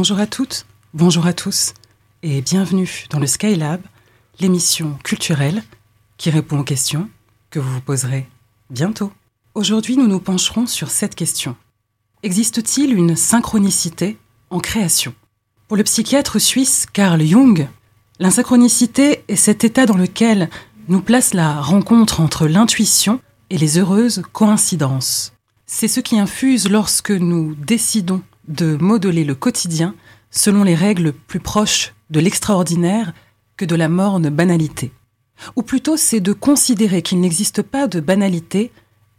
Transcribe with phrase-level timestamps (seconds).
[0.00, 0.64] Bonjour à toutes,
[0.94, 1.74] bonjour à tous,
[2.22, 3.82] et bienvenue dans le Skylab,
[4.40, 5.62] l'émission culturelle
[6.16, 7.10] qui répond aux questions
[7.50, 8.26] que vous vous poserez
[8.70, 9.12] bientôt.
[9.54, 11.54] Aujourd'hui, nous nous pencherons sur cette question.
[12.22, 14.16] Existe-t-il une synchronicité
[14.48, 15.12] en création?
[15.68, 17.68] Pour le psychiatre suisse Carl Jung,
[18.20, 20.48] l'insynchronicité est cet état dans lequel
[20.88, 23.20] nous place la rencontre entre l'intuition
[23.50, 25.34] et les heureuses coïncidences.
[25.66, 29.94] C'est ce qui infuse lorsque nous décidons de modeler le quotidien
[30.30, 33.12] selon les règles plus proches de l'extraordinaire
[33.56, 34.92] que de la morne banalité.
[35.56, 38.72] Ou plutôt c'est de considérer qu'il n'existe pas de banalité,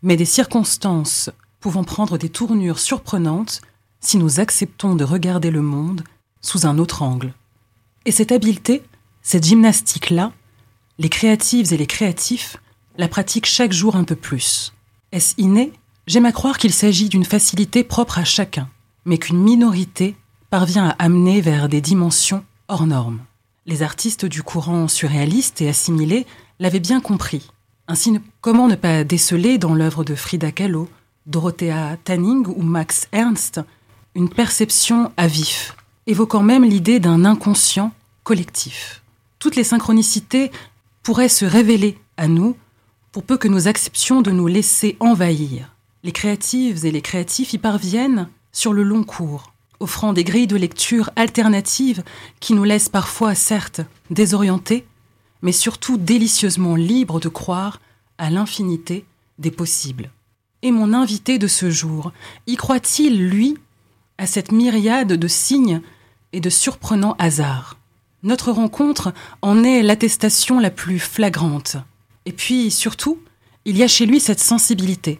[0.03, 1.29] mais des circonstances
[1.59, 3.61] pouvant prendre des tournures surprenantes
[3.99, 6.03] si nous acceptons de regarder le monde
[6.41, 7.33] sous un autre angle.
[8.05, 8.81] Et cette habileté,
[9.21, 10.33] cette gymnastique-là,
[10.97, 12.57] les créatives et les créatifs
[12.97, 14.73] la pratiquent chaque jour un peu plus.
[15.11, 15.71] Est-ce inné?
[16.07, 18.69] J'aime à croire qu'il s'agit d'une facilité propre à chacun,
[19.05, 20.15] mais qu'une minorité
[20.49, 23.19] parvient à amener vers des dimensions hors normes.
[23.65, 26.25] Les artistes du courant surréaliste et assimilé
[26.59, 27.51] l'avaient bien compris.
[27.87, 30.89] Ainsi, comment ne pas déceler dans l'œuvre de Frida Kahlo,
[31.25, 33.59] Dorothea Tanning ou Max Ernst
[34.15, 35.75] une perception à vif,
[36.07, 39.01] évoquant même l'idée d'un inconscient collectif?
[39.39, 40.51] Toutes les synchronicités
[41.03, 42.55] pourraient se révéler à nous
[43.11, 45.75] pour peu que nous acceptions de nous laisser envahir.
[46.03, 50.55] Les créatives et les créatifs y parviennent sur le long cours, offrant des grilles de
[50.55, 52.03] lecture alternatives
[52.39, 54.85] qui nous laissent parfois, certes, désorientés,
[55.41, 57.79] mais surtout délicieusement libres de croire
[58.17, 59.05] à l'infinité
[59.39, 60.11] des possibles.
[60.61, 62.11] Et mon invité de ce jour,
[62.45, 63.57] y croit-il, lui,
[64.17, 65.81] à cette myriade de signes
[66.33, 67.77] et de surprenants hasards?
[68.23, 71.77] Notre rencontre en est l'attestation la plus flagrante.
[72.27, 73.19] Et puis, surtout,
[73.65, 75.19] il y a chez lui cette sensibilité,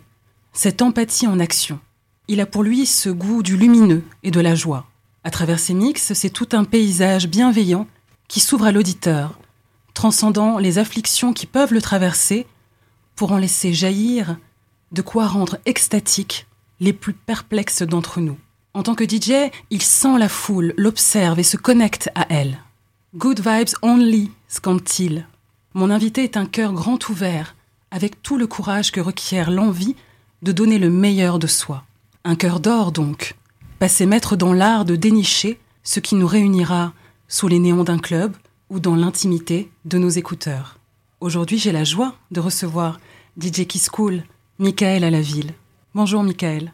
[0.54, 1.80] cette empathie en action.
[2.28, 4.88] Il a pour lui ce goût du lumineux et de la joie.
[5.24, 7.88] À travers ses mix, c'est tout un paysage bienveillant
[8.28, 9.38] qui s'ouvre à l'auditeur,
[9.94, 12.48] transcendant les afflictions qui peuvent le traverser
[13.16, 14.38] pour en laisser jaillir
[14.92, 16.48] de quoi rendre extatique
[16.80, 18.38] les plus perplexes d'entre nous.
[18.74, 22.60] En tant que DJ, il sent la foule, l'observe et se connecte à elle.
[23.16, 25.28] Good vibes only, scande-t-il.
[25.74, 27.56] Mon invité est un cœur grand ouvert,
[27.92, 29.96] avec tout le courage que requiert l'envie
[30.42, 31.84] de donner le meilleur de soi.
[32.24, 33.34] Un cœur d'or donc,
[33.80, 36.94] passé maître dans l'art de dénicher ce qui nous réunira
[37.28, 38.36] sous les néons d'un club
[38.70, 40.78] ou dans l'intimité de nos écouteurs.
[41.20, 43.00] Aujourd'hui, j'ai la joie de recevoir
[43.42, 44.24] DJ Kiss Cool,
[44.60, 45.54] Michael à la ville.
[45.96, 46.72] Bonjour Michael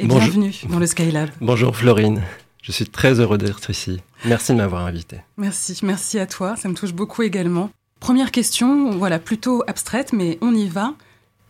[0.00, 1.30] et bienvenue dans le Skylab.
[1.40, 2.22] Bonjour Florine,
[2.62, 4.02] je suis très heureux d'être ici.
[4.26, 5.20] Merci de m'avoir invité.
[5.38, 7.70] Merci, merci à toi, ça me touche beaucoup également.
[8.00, 10.92] Première question, voilà, plutôt abstraite, mais on y va.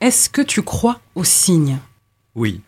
[0.00, 1.78] Est-ce que tu crois aux signes
[2.36, 2.60] Oui.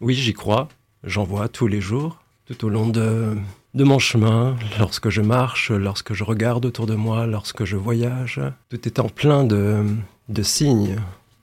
[0.00, 0.68] Oui, j'y crois.
[1.04, 3.36] J'en vois tous les jours, tout au long de,
[3.74, 8.40] mon chemin, lorsque je marche, lorsque je regarde autour de moi, lorsque je voyage.
[8.68, 9.84] Tout est en plein de,
[10.28, 10.96] de signes.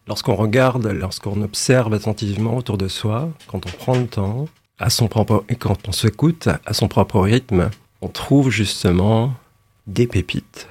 [0.07, 4.47] Lorsqu'on regarde, lorsqu'on observe attentivement autour de soi, quand on prend le temps,
[4.79, 7.69] à son propre, et quand on s'écoute à son propre rythme,
[8.01, 9.33] on trouve justement
[9.87, 10.67] des pépites.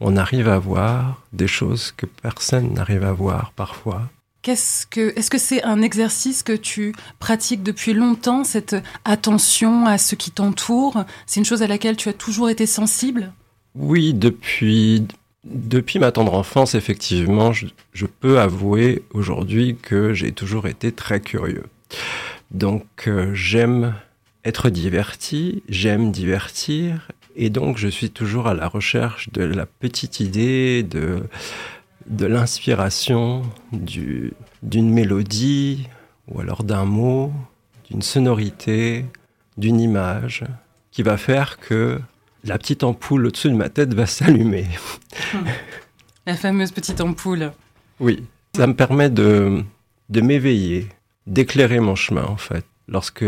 [0.00, 4.02] On arrive à voir des choses que personne n'arrive à voir parfois
[4.48, 4.86] est-ce
[5.30, 11.04] que c'est un exercice que tu pratiques depuis longtemps, cette attention à ce qui t'entoure?
[11.26, 13.32] C'est une chose à laquelle tu as toujours été sensible?
[13.74, 15.06] Oui, depuis,
[15.44, 17.66] depuis ma tendre enfance, effectivement, je,
[18.20, 21.64] peux avouer aujourd'hui que j'ai toujours été très curieux.
[22.50, 23.94] Donc euh, j'aime
[24.44, 30.20] être diverti, j'aime divertir, et donc je suis toujours à la recherche de la petite
[30.20, 31.22] idée, de
[32.08, 33.42] de l'inspiration,
[33.72, 35.88] d'une mélodie,
[36.28, 37.32] ou alors d'un mot,
[37.90, 39.04] d'une sonorité,
[39.56, 40.44] d'une image,
[40.90, 42.00] qui va faire que
[42.44, 44.66] la petite ampoule au-dessus de ma tête va s'allumer.
[46.26, 47.52] La fameuse petite ampoule.
[48.00, 48.24] Oui,
[48.54, 49.62] ça me permet de,
[50.08, 50.88] de m'éveiller,
[51.26, 52.64] d'éclairer mon chemin en fait.
[52.88, 53.24] Lorsque,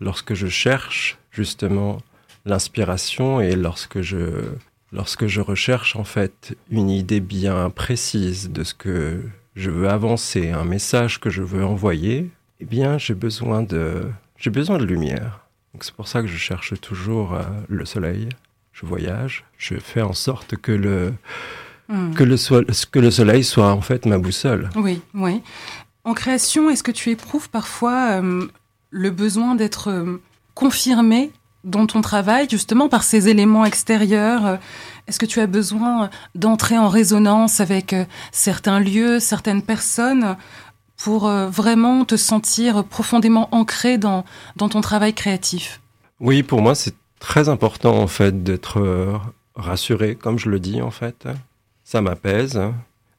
[0.00, 1.98] lorsque je cherche justement
[2.46, 4.52] l'inspiration et lorsque je,
[4.92, 9.22] lorsque je recherche en fait une idée bien précise de ce que
[9.54, 14.06] je veux avancer, un message que je veux envoyer, eh bien j'ai besoin de
[14.36, 15.40] j'ai besoin de lumière.
[15.80, 18.28] c'est pour ça que je cherche toujours euh, le soleil.
[18.72, 21.12] Je voyage, je fais en sorte que le
[21.88, 22.14] hmm.
[22.14, 22.36] que le,
[22.90, 24.70] que le soleil soit en fait ma boussole.
[24.76, 25.42] Oui, oui.
[26.04, 28.46] En création, est-ce que tu éprouves parfois euh,
[28.90, 30.22] le besoin d'être euh,
[30.54, 31.30] confirmé
[31.64, 34.56] dans ton travail, justement par ces éléments extérieurs euh,
[35.06, 40.36] Est-ce que tu as besoin d'entrer en résonance avec euh, certains lieux, certaines personnes
[40.96, 44.24] pour euh, vraiment te sentir profondément ancré dans,
[44.56, 45.80] dans ton travail créatif?
[46.18, 49.20] Oui, pour moi, c'est très important en fait d'être
[49.54, 51.28] rassuré, comme je le dis en fait.
[51.84, 52.60] Ça m'apaise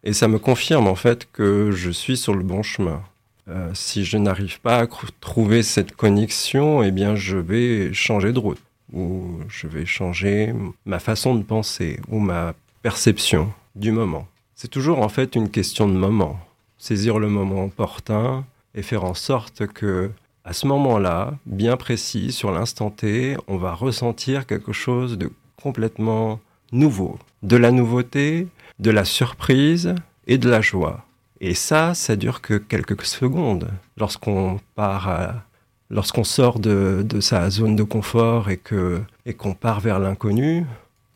[0.04, 3.02] et ça me confirme en fait que je suis sur le bon chemin.
[3.48, 4.88] Euh, si je n'arrive pas à
[5.20, 8.62] trouver cette connexion, eh bien, je vais changer de route
[8.94, 10.54] ou je vais changer
[10.86, 14.28] ma façon de penser ou ma perception du moment.
[14.56, 16.40] C'est toujours en fait une question de moment.
[16.78, 18.46] Saisir le moment opportun
[18.76, 20.12] et faire en sorte que
[20.44, 26.40] à ce moment-là, bien précis, sur l'instant T, on va ressentir quelque chose de complètement
[26.72, 27.20] nouveau.
[27.44, 28.48] De la nouveauté,
[28.80, 29.94] de la surprise
[30.26, 31.06] et de la joie.
[31.42, 33.68] Et ça, ça dure que quelques secondes.
[33.98, 35.44] Lorsqu'on part
[35.92, 40.66] lorsqu'on sort de, sa zone de confort et que et qu'on part vers l'inconnu,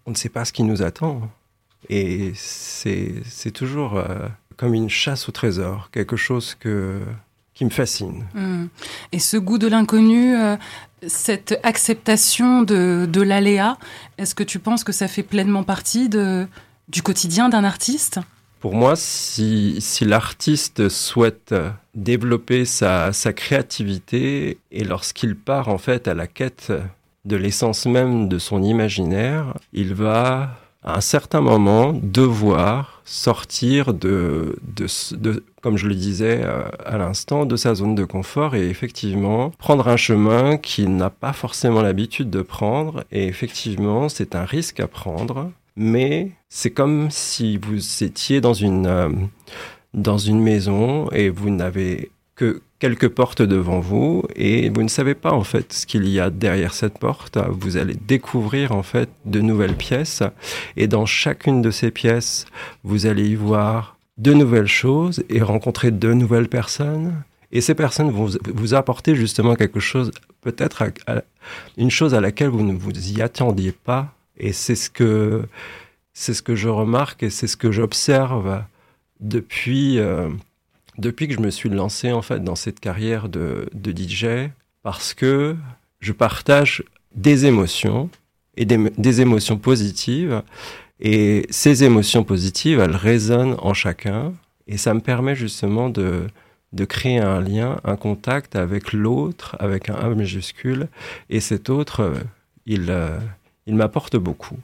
[0.06, 1.22] on ne sait pas ce qui nous attend.
[1.89, 4.27] Et c'est toujours euh,
[4.57, 7.00] comme une chasse au trésor, quelque chose que
[7.54, 8.25] qui me fascine.
[8.33, 8.66] Hmm.
[9.13, 10.57] Et ce goût de l'inconnu, euh,
[11.07, 13.77] cette acceptation de, de l'aléa,
[14.18, 16.48] est-ce que tu penses que ça fait pleinement partie de,
[16.89, 18.19] du quotidien d'un artiste?
[18.65, 21.53] Pour moi, si, l'artiste souhaite
[21.94, 26.73] développer sa, sa créativité et lorsqu'il part en fait à la quête
[27.25, 34.57] de l'essence même de son imaginaire, il va à un certain moment devoir sortir de,
[34.63, 38.67] de, de, comme je le disais euh, à l'instant, de sa zone de confort et
[38.67, 43.03] effectivement prendre un chemin qu'il n'a pas forcément l'habitude de prendre.
[43.12, 48.88] Et effectivement, c'est un risque à prendre, mais c'est comme si vous étiez dans une,
[48.88, 49.10] euh,
[49.94, 55.16] dans une maison et vous n'avez que quelques portes devant vous et vous ne savez
[55.16, 57.38] pas en fait ce qu'il y a derrière cette porte.
[57.50, 60.24] Vous allez découvrir en fait de nouvelles pièces
[60.75, 62.45] et dans chacune de ces pièces,
[62.83, 67.24] vous allez y voir de nouvelles choses et rencontrer de nouvelles personnes.
[67.51, 70.12] Et ces personnes vont vous apporter justement quelque chose,
[70.42, 70.83] peut-être
[71.77, 74.14] une chose à laquelle vous ne vous y attendiez pas.
[74.38, 75.44] Et c'est ce que
[76.14, 78.64] c'est ce que je remarque et c'est ce que j'observe
[79.20, 80.30] depuis euh,
[80.98, 84.50] depuis que je me suis lancé en fait dans cette carrière de, de DJ,
[84.84, 85.56] parce que
[86.00, 86.84] je partage
[87.16, 88.10] des émotions
[88.58, 90.42] et des, des, émotions positives.
[91.00, 94.34] Et ces émotions positives, elles résonnent en chacun.
[94.68, 96.28] Et ça me permet justement de,
[96.72, 100.88] de créer un lien, un contact avec l'autre, avec un A majuscule.
[101.30, 102.14] Et cet autre,
[102.66, 103.18] il, euh,
[103.65, 104.57] il m'apporte beaucoup.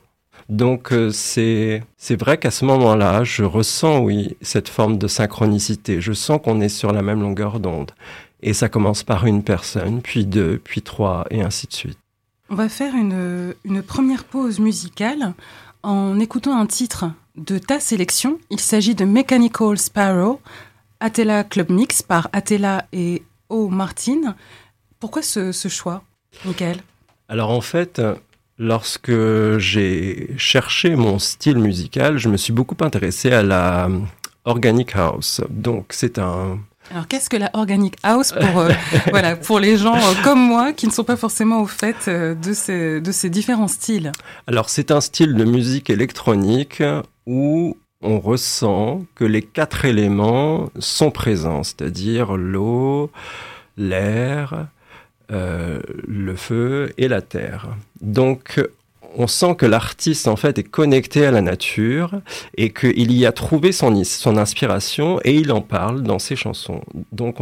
[0.50, 6.01] Donc euh, c'est vrai qu'à ce moment-là, je ressens oui cette forme de synchronicité.
[6.01, 7.92] Je sens qu'on est sur la même longueur d'onde.
[8.42, 12.00] Et ça commence par une personne, puis deux, puis trois, et ainsi de suite.
[12.50, 15.33] On va faire une, une première pause musicale
[15.83, 17.06] en écoutant un titre
[17.36, 18.39] de ta sélection.
[18.50, 20.42] Il s'agit de Mechanical Sparrow,
[21.00, 23.69] Atella Club Mix par Atella et O.
[23.69, 24.36] Martin.
[25.00, 26.03] Pourquoi ce, ce choix,
[26.45, 26.77] Michael?
[27.30, 28.01] Alors en fait,
[28.63, 29.12] Lorsque
[29.58, 33.90] j'ai cherché mon style musical, je me suis beaucoup intéressé à la
[34.46, 35.41] organic house.
[35.50, 36.60] Donc c'est un
[36.91, 38.70] alors, qu'est-ce que la organic house pour, euh,
[39.12, 42.36] voilà, pour les gens euh, comme moi qui ne sont pas forcément au fait euh,
[42.36, 44.12] de, ces, de ces différents styles?
[44.46, 46.84] Alors, c'est un style de musique électronique
[47.25, 53.10] où on ressent que les quatre éléments sont présents, c'est-à-dire l'eau,
[53.77, 54.63] l'air, euh,
[55.32, 57.68] le feu et la terre.
[58.02, 58.62] Donc
[59.16, 62.22] on sent que l'artiste en fait est connecté à la nature
[62.58, 66.82] et qu'il y a trouvé son, son inspiration et il en parle dans ses chansons.
[67.12, 67.38] Donc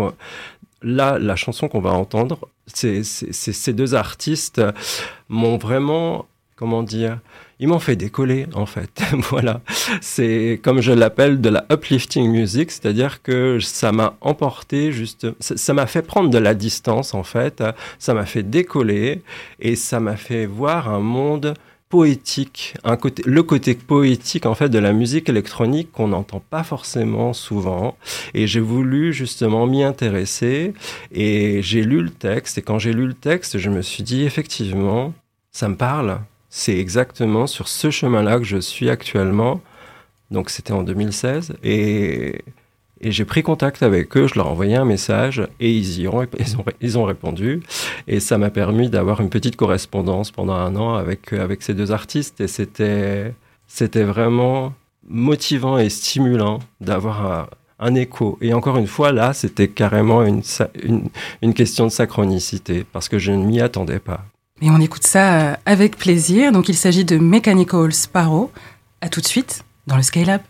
[0.82, 4.62] là, la chanson qu'on va entendre, c'est ces deux artistes
[5.28, 7.20] m'ont vraiment, comment dire,
[7.60, 9.02] ils m'ont fait décoller en fait.
[9.30, 9.62] voilà,
[10.02, 15.74] c'est comme je l'appelle de la uplifting music, c'est-à-dire que ça m'a emporté juste, ça
[15.74, 17.64] m'a fait prendre de la distance en fait,
[18.00, 19.22] ça m'a fait décoller
[19.60, 21.54] et ça m'a fait voir un monde
[21.90, 22.76] poétique,
[23.26, 27.98] le côté poétique en fait de la musique électronique qu'on n'entend pas forcément souvent.
[28.36, 30.74] Et j'ai voulu justement m'y intéresser
[31.12, 32.60] et j'ai lu le texte.
[32.60, 35.14] Et quand j'ai lu le texte, je me suis dit effectivement,
[35.52, 39.62] ça me parle c'est exactement sur ce chemin-là que je suis actuellement.
[40.32, 42.42] Donc c'était en 2016 et,
[43.02, 46.28] j'ai pris contact avec eux, je leur ai envoyé un message et ils y ont,
[46.38, 47.64] ils ont, ils ont répondu
[48.08, 51.94] et ça m'a permis d'avoir une petite correspondance pendant un an avec, avec ces deux
[51.94, 54.74] artistes et c'était, vraiment
[55.08, 58.38] motivant et stimulant d'avoir un, écho.
[58.42, 60.42] Et encore une fois, là, c'était carrément une,
[60.84, 61.10] une,
[61.42, 64.26] une question de synchronicité parce que je ne m'y attendais pas.
[64.62, 66.52] Et on écoute ça euh, avec plaisir.
[66.52, 68.52] Donc il s'agit de Mechanical Sparrow.
[69.02, 70.42] À tout de suite dans le Skylab.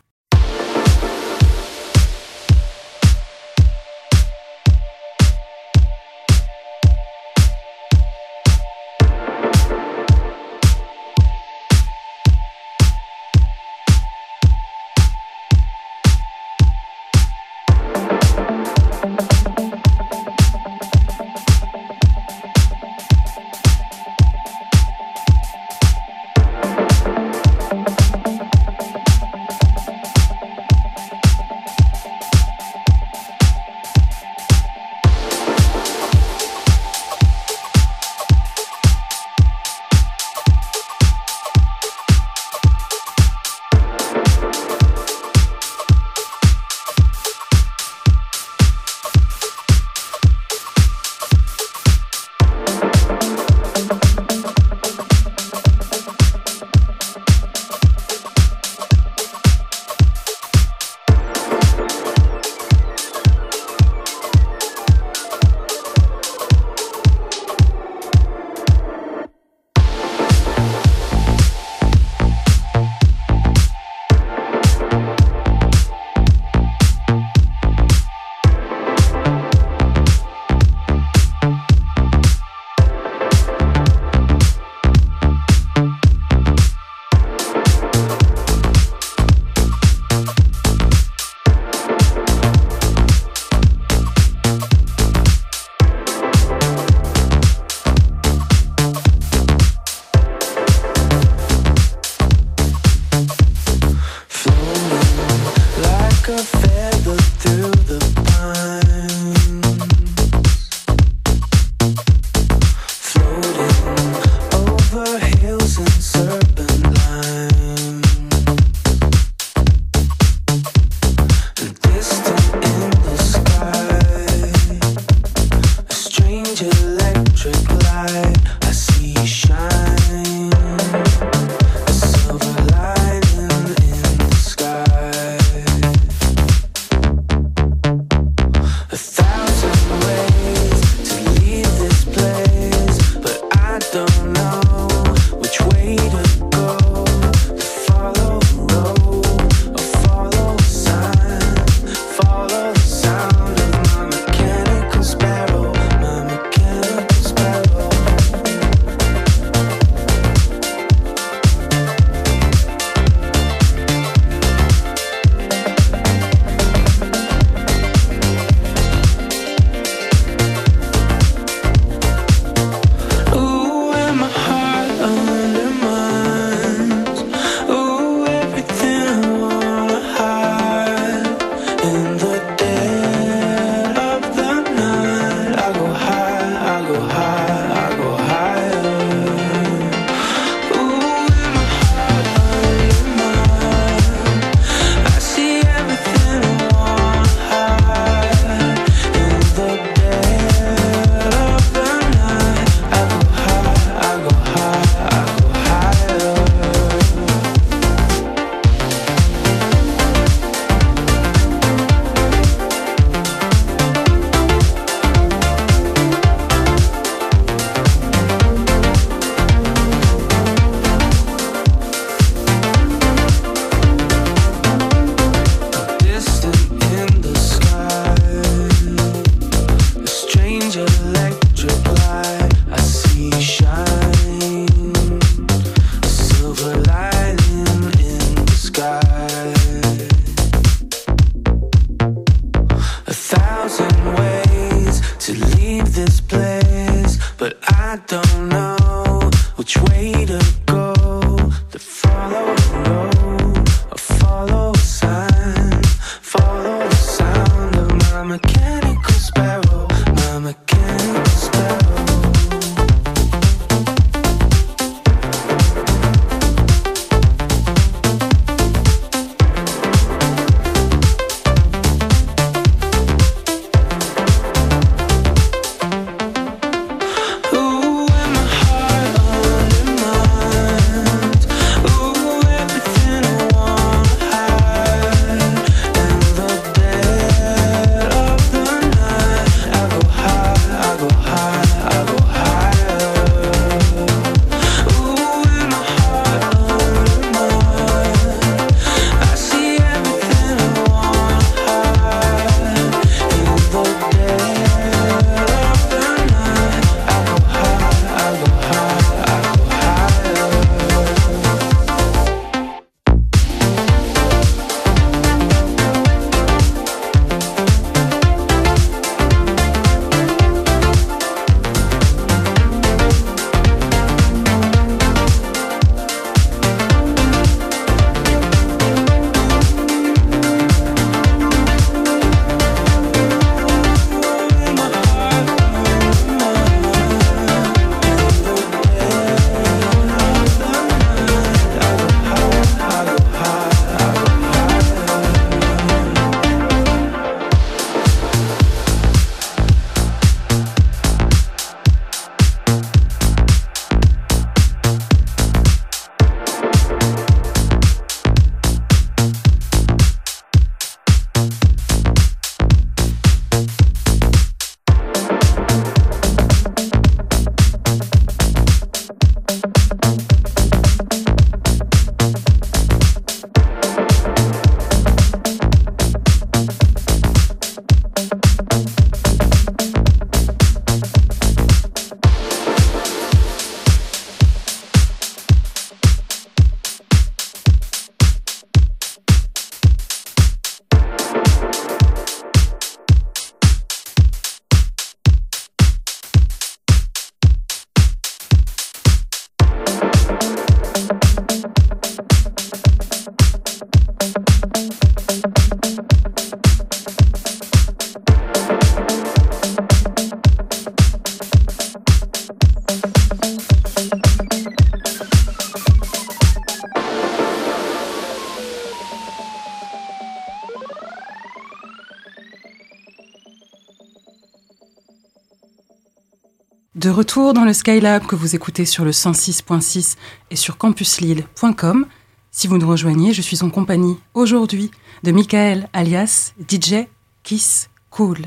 [427.00, 430.18] De retour dans le Skylab que vous écoutez sur le 106.6
[430.52, 432.06] et sur campuslille.com.
[432.52, 434.92] Si vous nous rejoignez, je suis en compagnie aujourd'hui
[435.24, 437.06] de Michael alias DJ
[437.44, 438.40] Kiss Cool.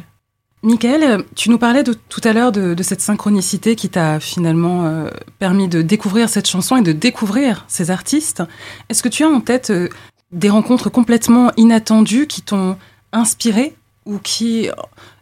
[0.63, 5.67] Michael, tu nous parlais tout à l'heure de, cette synchronicité qui t'a finalement euh, permis
[5.67, 8.43] de découvrir cette chanson et de découvrir ces artistes.
[8.91, 9.89] Est-ce que tu as en tête euh,
[10.31, 12.77] des rencontres complètement inattendues qui t'ont
[13.13, 14.69] inspiré ou qui,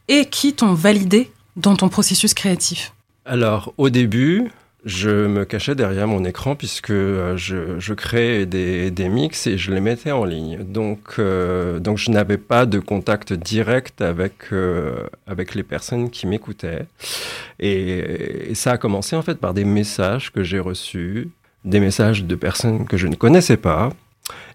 [0.08, 2.92] et qui t'ont validé dans ton processus créatif?
[3.30, 4.50] Alors, au début,
[4.84, 9.70] je me cachais derrière mon écran puisque euh, je, créais des, des, mix et je
[9.70, 10.64] les mettais en ligne.
[10.64, 16.26] Donc, euh, donc je n'avais pas de contact direct avec, euh, avec les personnes qui
[16.26, 16.86] m'écoutaient.
[17.60, 21.28] Et, ça a commencé en fait par des messages que j'ai reçus,
[21.64, 23.90] des messages de personnes que je ne connaissais pas,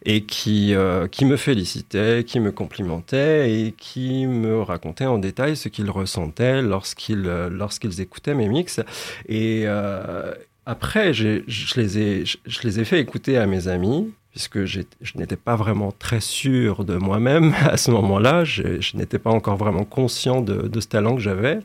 [0.05, 5.55] et qui, euh, qui me félicitait, qui me complimentait et qui me racontait en détail
[5.55, 8.79] ce qu'ils ressentaient lorsqu'ils euh, lorsqu'ils écoutaient mes mix.
[9.27, 10.33] Et euh,
[10.65, 11.41] après, je
[11.75, 14.81] les, ai, je, les ai fait écouter à mes amis puisque je
[15.15, 18.43] n'étais pas vraiment très sûr de moi-même à ce moment-là.
[18.43, 21.59] Je, n'étais pas encore vraiment conscient de, de ce talent que j'avais,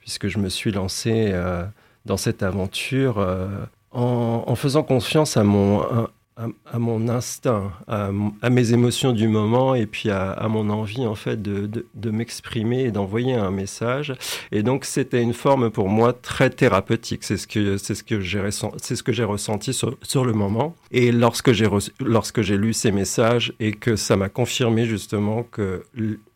[0.00, 1.34] puisque je me suis lancé
[2.06, 3.18] dans cette aventure
[3.92, 5.84] en, en, faisant confiance à mon,
[6.36, 8.10] à, mon instinct, à,
[8.50, 13.34] mes émotions du moment et puis à, mon envie en fait de, m'exprimer et d'envoyer
[13.34, 14.14] un message.
[14.52, 17.24] Et donc c'était une forme pour moi très thérapeutique.
[17.24, 20.76] C'est ce que c'est ce que j'ai ressenti sur, le moment.
[20.90, 21.68] Et lorsque j'ai
[22.00, 25.84] lorsque j'ai lu ces messages et que ça m'a confirmé justement que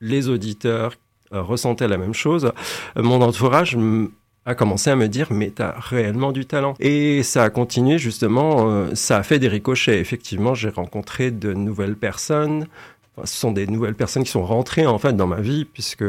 [0.01, 0.95] les auditeurs
[1.33, 2.53] euh, ressentaient la même chose,
[2.97, 3.77] mon entourage
[4.47, 8.71] a commencé à me dire mais t'as réellement du talent et ça a continué justement
[8.71, 12.67] euh, ça a fait des ricochets effectivement j'ai rencontré de nouvelles personnes
[13.17, 16.05] enfin, ce sont des nouvelles personnes qui sont rentrées en fait dans ma vie puisque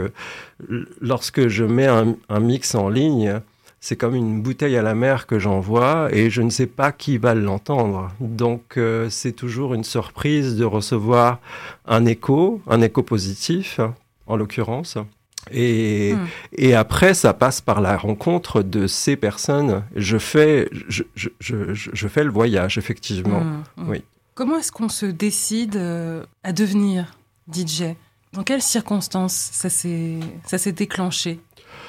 [1.01, 3.41] lorsque je mets un, un mix en ligne
[3.83, 7.17] c'est comme une bouteille à la mer que j'envoie et je ne sais pas qui
[7.17, 8.11] va l'entendre.
[8.19, 11.39] Donc euh, c'est toujours une surprise de recevoir
[11.87, 13.81] un écho, un écho positif
[14.27, 14.99] en l'occurrence.
[15.49, 16.27] Et, mmh.
[16.57, 19.83] et, après, ça passe par la rencontre de ces personnes.
[19.95, 23.41] Je fais, je, je, je, je fais le voyage, effectivement.
[23.41, 23.89] Mmh, mmh.
[23.89, 24.03] Oui.
[24.35, 27.15] Comment est-ce qu'on se décide euh, à devenir
[27.51, 27.95] DJ
[28.33, 31.39] Dans quelles circonstances ça s'est déclenché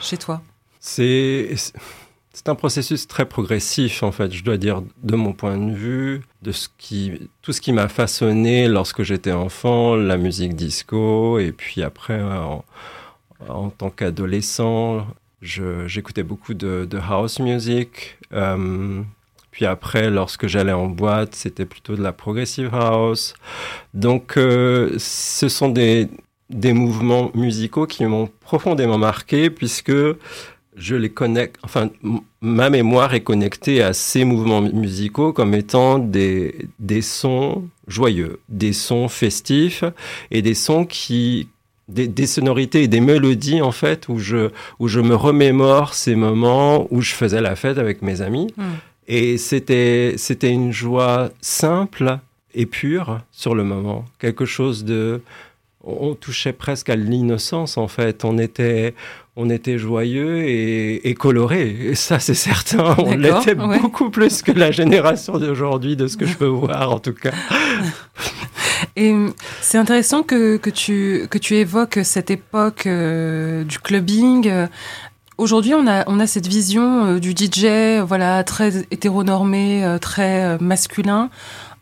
[0.00, 0.42] chez toi?
[0.80, 1.54] C'est
[2.32, 6.22] c'est un processus très progressif, en fait, je dois dire, de mon point de vue,
[6.40, 11.52] de ce qui, tout ce qui m'a façonné lorsque j'étais enfant, la musique disco, et
[11.52, 12.64] puis après, en,
[13.48, 15.06] en tant qu'adolescent,
[15.40, 18.18] j'écoutais beaucoup de, house music.
[18.32, 19.02] Euh,
[19.50, 23.34] puis après, lorsque j'allais en boîte, c'était plutôt de la progressive house.
[23.92, 26.08] Donc, euh, ce sont des,
[26.48, 29.92] des mouvements musicaux qui m'ont profondément marqué puisque
[30.74, 31.90] je les connecte, enfin,
[32.40, 38.72] ma mémoire est connectée à ces mouvements musicaux comme étant des, des sons joyeux, des
[38.72, 39.84] sons festifs
[40.30, 41.48] et des sons qui,
[41.88, 46.14] des, des, sonorités et des mélodies en fait où je où je me remémore ces
[46.14, 48.52] moments où je faisais la fête avec mes amis.
[48.56, 48.62] Mm.
[49.08, 52.18] et c'était c'était une joie simple
[52.54, 54.04] et pure sur le moment.
[54.18, 55.22] Quelque chose de
[55.84, 58.24] on touchait presque à l'innocence en fait.
[58.24, 58.94] On était
[59.34, 63.78] on était joyeux et, et coloré et ça c'est certain on l'était ouais.
[63.78, 67.32] beaucoup plus que la génération d'aujourd'hui de ce que je peux voir en tout cas
[68.96, 69.14] Et
[69.60, 74.68] c'est intéressant que, que, tu, que tu évoques cette époque euh, du clubbing.
[75.38, 80.58] Aujourd'hui, on a, on a cette vision euh, du DJ, voilà, très hétéronormé, euh, très
[80.58, 81.30] masculin,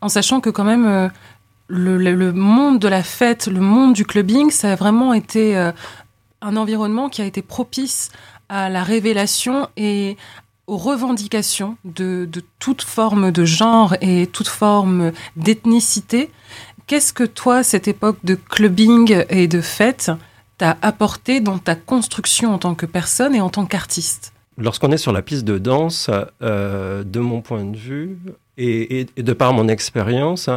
[0.01, 1.09] en sachant que quand même euh,
[1.69, 5.57] le, le, le, monde de la fête, le monde du clubbing, ça a vraiment été
[5.57, 5.73] euh,
[6.41, 8.11] un environnement qui a été propice
[8.49, 10.17] à la révélation et
[10.67, 16.31] aux revendications de, de toute forme de genre et toute forme d'ethnicité.
[16.91, 20.11] Qu'est-ce que toi, cette époque de clubbing et de fête,
[20.59, 24.33] t'a apporté dans ta construction en tant que personne et en tant qu'artiste?
[24.59, 26.11] Lorsqu'on est sur la piste de danse,
[26.43, 28.19] euh, de mon point de vue,
[28.59, 30.51] et, de par mon expérience,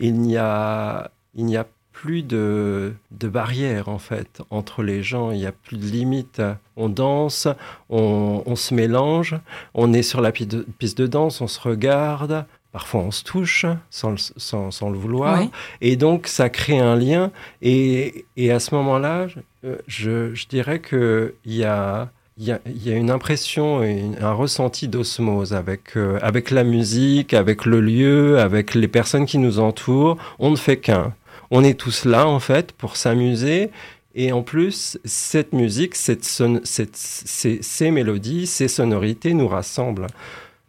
[0.00, 5.30] il n'y a, il n'y a plus de, de barrières en fait entre les gens,
[5.32, 6.42] il n'y a plus de limites.
[6.76, 7.46] On danse,
[7.88, 9.36] on, se mélange,
[9.74, 14.16] on est sur la piste de danse, on se regarde, Parfois, on se touche sans,
[14.36, 15.40] sans, sans le vouloir.
[15.40, 15.48] Oui.
[15.80, 17.30] Et donc, ça crée un lien.
[17.62, 19.28] Et, et à ce moment-là,
[19.86, 24.88] je, je, dirais qu'il y a, y, a, y a une impression, une, un ressenti
[24.88, 30.16] d'osmose avec, euh, avec la musique, avec le lieu, avec les personnes qui nous entourent.
[30.40, 31.14] On ne fait qu'un.
[31.52, 33.70] On est tous là, en fait, pour s'amuser
[34.16, 40.08] Et en plus, cette musique, cette cette, ces, ces, mélodies, ces sonorités nous rassemblent.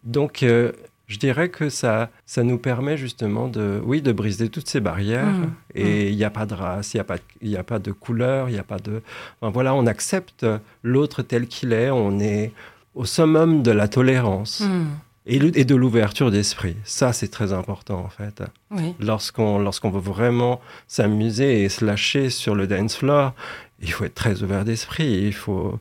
[0.03, 0.71] Donc, euh,
[1.07, 5.25] je dirais que ça, ça nous permet justement de, oui, de briser toutes ces barrières.
[5.25, 5.53] Mmh.
[5.75, 6.07] et mmh.
[6.09, 8.53] il n'y a pas de race, il n'y a, pas, a pas de couleur, il
[8.53, 9.01] n'y a pas de...
[9.41, 10.45] voilà, on accepte
[10.83, 12.51] l'autre tel qu'il est, on est
[12.95, 14.61] au summum de la tolérance.
[14.61, 14.85] Mmh.
[15.27, 16.75] Et, et, de l'ouverture d'esprit.
[16.83, 18.43] Ça, c'est très important, en fait.
[18.69, 18.93] Oui.
[18.99, 23.33] Lorsqu'on lorsqu'on veut vraiment s'amuser et se lâcher sur le dance floor,
[23.81, 25.23] il faut être très ouvert d'esprit.
[25.25, 25.79] Il faut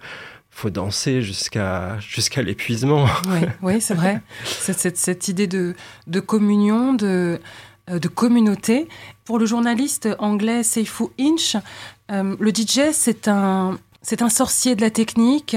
[0.54, 3.06] faut danser jusqu'à jusqu'à l'épuisement.
[3.60, 4.22] Oui, c'est vrai.
[4.44, 5.74] Cette, cette, idée de,
[6.06, 7.40] de communion, de,
[7.90, 8.88] euh, de communauté.
[9.24, 11.56] Pour le journaliste anglais Seifu Inch,
[12.12, 15.56] euh, le DJ, c'est un, c'est un sorcier de la technique,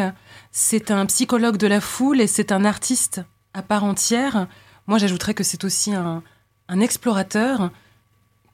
[0.52, 3.22] c'est un psychologue de la foule et c'est un artiste
[3.54, 4.48] à part entière.
[4.88, 6.24] Moi, j'ajouterais que c'est aussi un,
[6.70, 7.70] un explorateur.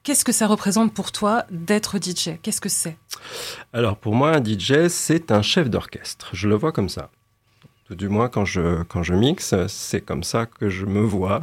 [0.04, 2.98] Qu'est-ce que ça représente pour toi d'être DJ Qu'est-ce que c'est?
[3.72, 6.30] Alors pour moi, un DJ, c'est un chef d'orchestre.
[6.34, 7.10] Je le vois comme ça.
[7.88, 11.42] Tout du moins, quand je, quand je mixe, c'est comme ça que je me vois.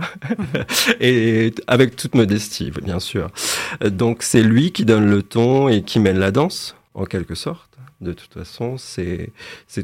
[1.01, 3.31] et avec toute modestie, bien sûr.
[3.83, 7.79] Donc c'est lui qui donne le ton et qui mène la danse, en quelque sorte.
[8.03, 9.33] De toute façon, c'est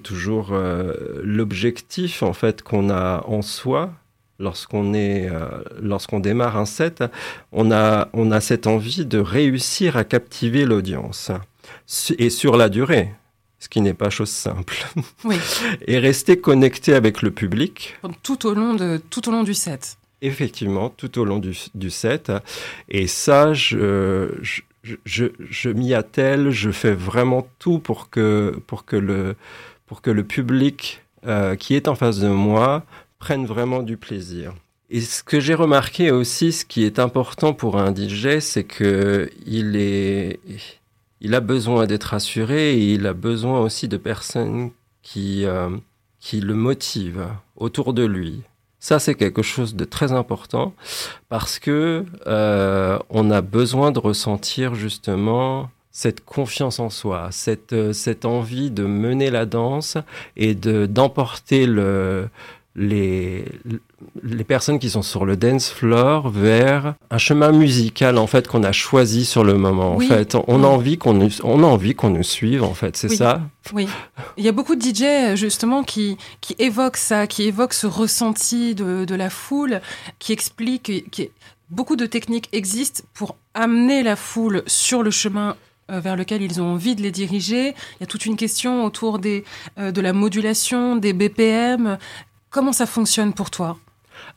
[0.03, 3.93] toujours euh, l'objectif en fait qu'on a en soi
[4.39, 5.47] lorsqu'on est, euh,
[5.81, 7.05] lorsqu'on démarre un set,
[7.53, 11.31] on a, on a cette envie de réussir à captiver l'audience
[12.19, 13.13] et sur la durée.
[13.59, 14.77] Ce qui n'est pas chose simple.
[15.25, 15.37] Oui.
[15.87, 17.97] et rester connecté avec le public.
[18.23, 19.97] Tout au long, de, tout au long du set.
[20.21, 22.31] Effectivement, tout au long du, du set.
[22.89, 24.31] Et ça, je,
[25.05, 29.37] je, je, m'y attelle, je fais vraiment tout pour que, pour que, le,
[29.87, 32.85] pour que le public euh, qui est en face de moi
[33.19, 34.55] prennent vraiment du plaisir.
[34.89, 39.31] Et ce que j'ai remarqué aussi, ce qui est important pour un DJ, c'est que
[39.45, 40.39] il est,
[41.21, 44.71] il a besoin d'être assuré et il a besoin aussi de personnes
[45.03, 45.71] qui, euh,
[46.21, 47.27] qui le motivent
[47.57, 48.43] autour de lui.
[48.79, 50.73] Ça, c'est quelque chose de très important
[51.29, 58.25] parce que euh, on a besoin de ressentir justement cette confiance en soi, cette, cette
[58.27, 59.97] envie de mener la danse
[60.37, 62.29] et de d'emporter le,
[62.77, 63.47] les,
[64.23, 68.63] les personnes qui sont sur le dance floor vers un chemin musical en fait qu'on
[68.63, 69.97] a choisi sur le moment.
[69.97, 72.97] En fait, on a envie qu'on nous, on a envie qu'on nous suive en fait,
[72.97, 73.41] c'est ça?
[73.73, 73.89] Oui.
[74.37, 78.75] Il y a beaucoup de DJ justement qui qui évoquent ça, qui évoquent ce ressenti
[78.75, 79.81] de, de la foule,
[80.19, 81.23] qui expliquent que
[81.71, 85.57] beaucoup de techniques existent pour amener la foule sur le chemin
[85.91, 87.69] euh, vers lequel ils ont envie de les diriger.
[87.69, 89.45] Il y a toute une question autour des,
[89.79, 91.97] euh, de la modulation, des BPM,
[92.57, 93.77] Comment ça fonctionne pour toi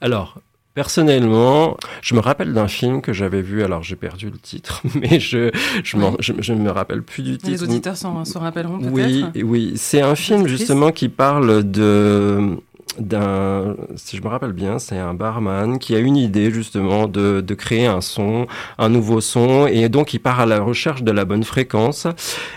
[0.01, 0.35] Alors,
[0.75, 5.21] Personnellement, je me rappelle d'un film que j'avais vu, alors j'ai perdu le titre, mais
[5.21, 5.51] je
[5.83, 5.97] je,
[6.39, 7.49] je, me rappelle plus du titre.
[7.49, 9.73] Les auditeurs s'en rappelleront peut-être Oui, oui.
[9.77, 12.57] c'est un film justement qui parle de
[12.99, 17.39] d'un, si je me rappelle bien, c'est un barman qui a une idée justement de,
[17.39, 21.11] de créer un son, un nouveau son, et donc il part à la recherche de
[21.11, 22.05] la bonne fréquence.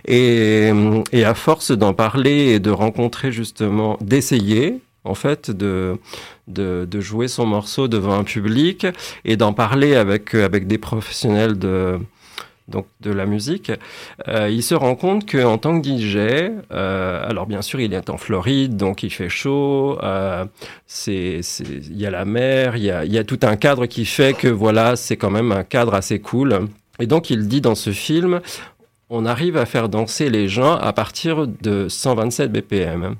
[0.06, 0.72] Et,
[1.12, 5.98] et à force d'en parler et de rencontrer justement, d'essayer, en fait, de,
[6.48, 8.86] de, de, jouer son morceau devant un public
[9.24, 11.98] et d'en parler avec, avec des professionnels de,
[12.68, 13.72] donc de la musique,
[14.28, 16.16] euh, il se rend compte qu'en tant que DJ,
[16.72, 20.44] euh, alors bien sûr il est en Floride, donc il fait chaud, euh,
[20.86, 24.04] c'est, il y a la mer, il y a, y a tout un cadre qui
[24.04, 26.68] fait que voilà, c'est quand même un cadre assez cool.
[27.00, 28.40] Et donc il dit dans ce film,
[29.10, 33.16] on arrive à faire danser les gens à partir de 127 BPM.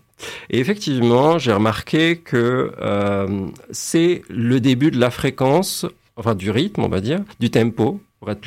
[0.51, 6.83] Et effectivement, j'ai remarqué que euh, c'est le début de la fréquence, enfin du rythme,
[6.83, 8.41] on va dire, du tempo, pour être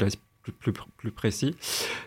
[0.60, 1.56] plus, précis.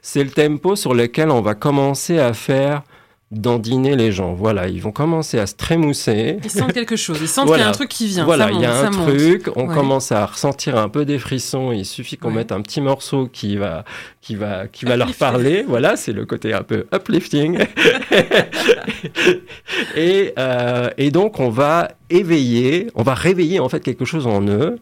[0.03, 2.83] C'est le tempo sur lequel on va commencer à faire
[3.31, 4.33] dandiner les gens.
[4.33, 6.39] Voilà, ils vont commencer à se trémousser.
[6.43, 8.25] Ils sentent quelque chose, ils sentent qu'il y a un truc qui vient.
[8.25, 11.85] Voilà, il y a un truc, on commence à ressentir un peu des frissons, il
[11.85, 13.85] suffit qu'on mette un petit morceau qui va
[14.21, 15.65] qui va qui va leur parler.
[15.69, 17.59] Voilà, c'est le côté un peu uplifting.
[19.97, 24.43] et euh, et donc on va éveiller, on va réveiller en fait quelque chose en
[24.47, 24.79] eux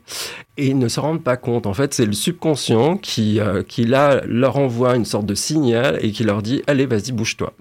[0.56, 1.66] et ils ne se rendent pas compte.
[1.66, 5.98] En fait, c'est le subconscient qui, euh, qui là, leur envoie une sorte de signal
[6.00, 7.52] et qui leur dit Allez, vas-y, bouge-toi.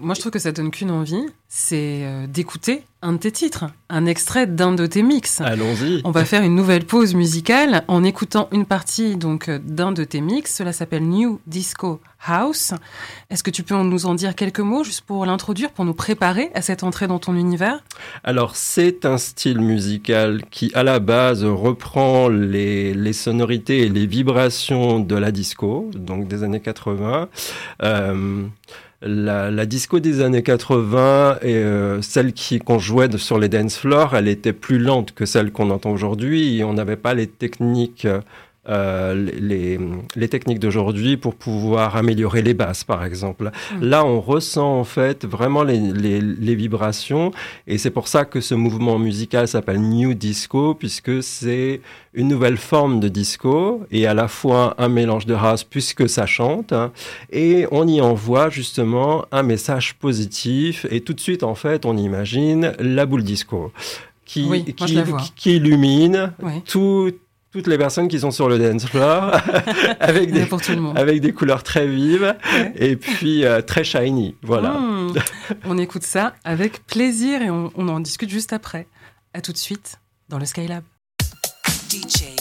[0.00, 1.24] Moi, je trouve que ça donne qu'une envie.
[1.48, 5.40] c'est euh, d'écouter un de tes titres, un extrait d'un de tes mix.
[5.40, 6.02] Allons-y.
[6.04, 10.04] On va faire une nouvelle pause musicale en écoutant une partie donc euh, d'un de
[10.04, 10.54] tes mix.
[10.54, 12.72] Cela s'appelle New Disco House.
[13.30, 16.50] Est-ce que tu peux nous en dire quelques mots juste pour l'introduire, pour nous préparer
[16.54, 17.82] à cette entrée dans ton univers?
[18.24, 24.06] Alors c'est un style musical qui à la base reprend les, les, sonorités et les
[24.06, 27.28] vibrations de la disco, donc des années 80.
[27.82, 28.46] Euh,
[29.02, 34.14] la, disco des années 80 et euh, celle qui qu'on jouait sur les dance floors,
[34.14, 36.62] elle était plus lente que celle qu'on entend aujourd'hui.
[36.64, 38.06] On n'avait pas les techniques
[38.68, 39.76] euh, les,
[40.14, 43.50] les, techniques d'aujourd'hui pour pouvoir améliorer les basses, par exemple.
[43.74, 43.84] Mm.
[43.84, 47.32] Là, on ressent en fait vraiment les, les, les vibrations,
[47.66, 51.80] et c'est pour ça que ce mouvement musical s'appelle New Disco, puisque c'est
[52.14, 56.26] une nouvelle forme de disco, et à la fois un mélange de races, puisque ça
[56.26, 56.92] chante, hein,
[57.32, 61.96] et on y envoie justement un message positif, et tout de suite, en fait, on
[61.96, 63.72] imagine la boule disco.
[64.24, 64.98] Qui, qui,
[65.36, 66.62] qui, illumine oui.
[66.64, 67.10] tout,
[67.52, 69.36] toutes les personnes qui sont sur le dance floor
[70.00, 70.48] avec, des,
[70.96, 72.72] avec des couleurs très vives ouais.
[72.76, 74.34] et puis euh, très shiny.
[74.42, 74.70] Voilà.
[74.70, 75.14] Mmh.
[75.66, 78.86] on écoute ça avec plaisir et on, on, en discute juste après.
[79.34, 80.82] À tout de suite dans le Skylab.
[81.90, 82.31] DJ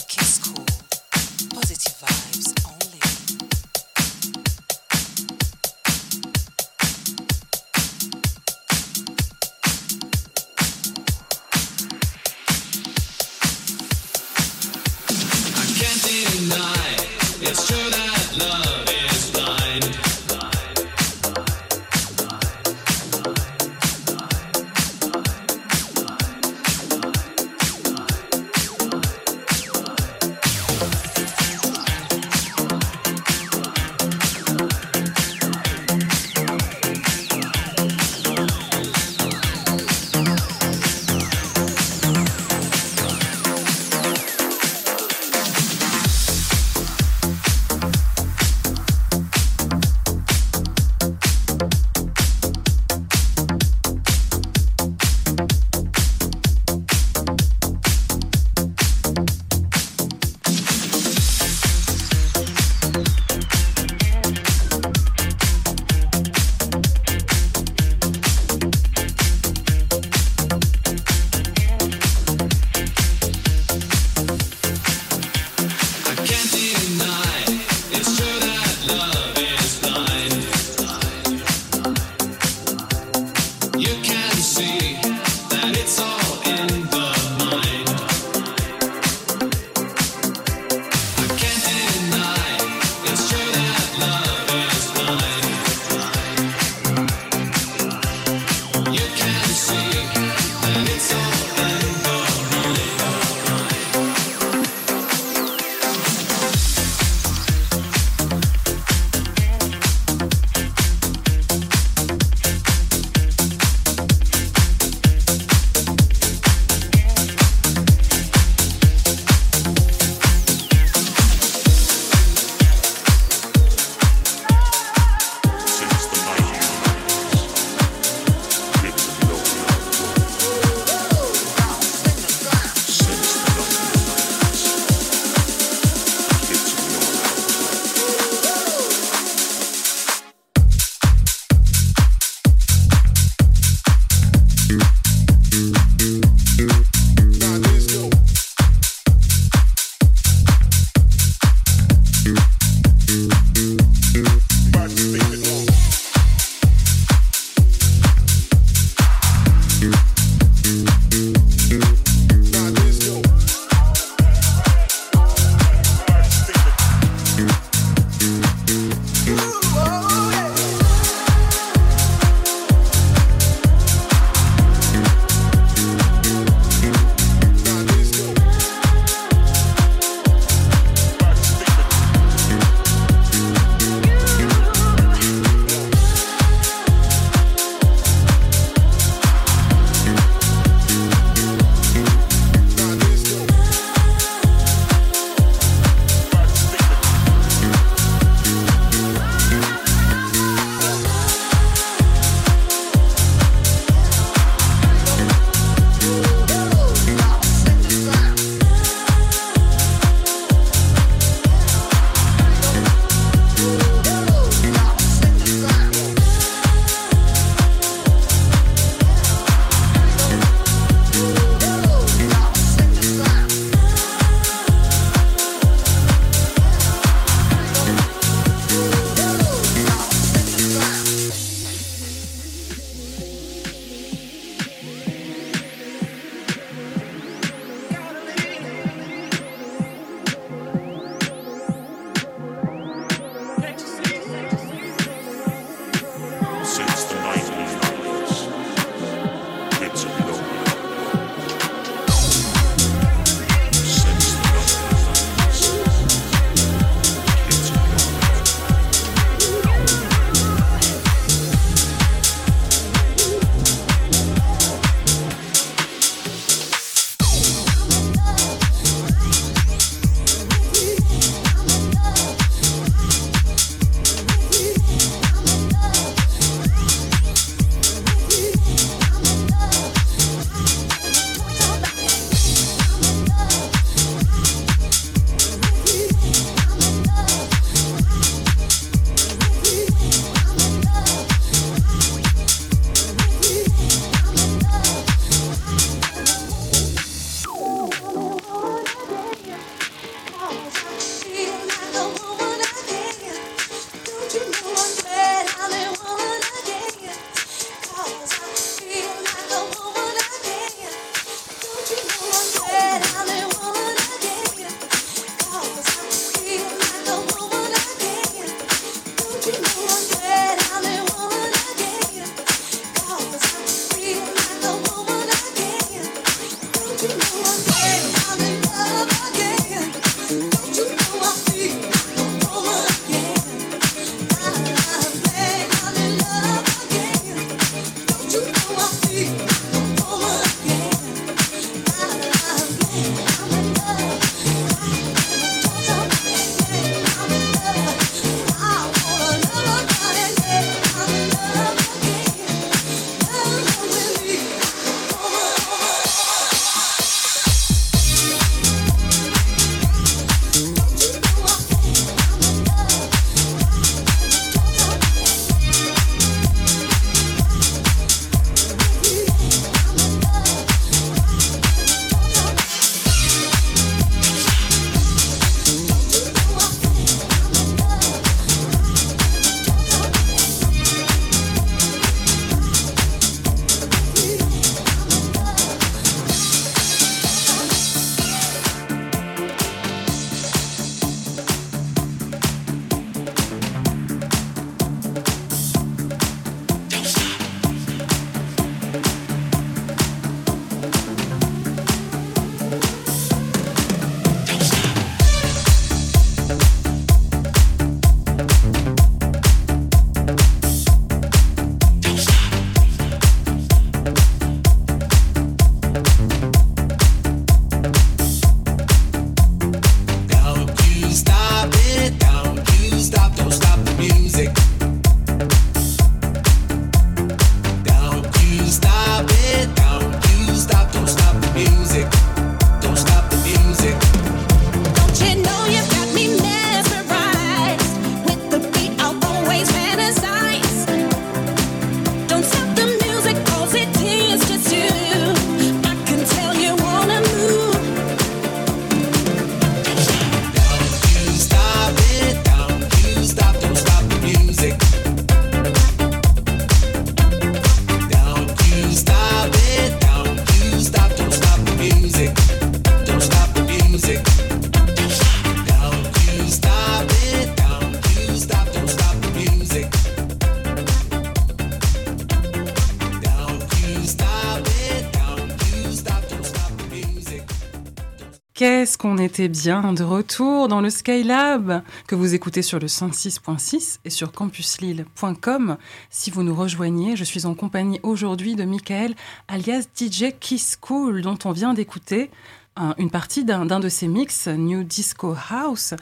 [479.31, 484.33] était bien de retour dans le Skylab que vous écoutez sur le 106.6 et sur
[484.33, 485.77] campuslille.com.
[486.09, 489.13] Si vous nous rejoignez, je suis en compagnie aujourd'hui de Michael
[489.47, 492.29] alias DJ Kiss Cool dont on vient d'écouter
[492.75, 495.93] un- une partie d'un de ses mix New Disco House.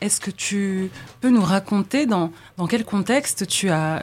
[0.00, 0.88] Est-ce que tu
[1.20, 2.30] peux nous raconter dans,
[2.68, 4.00] quel contexte tu as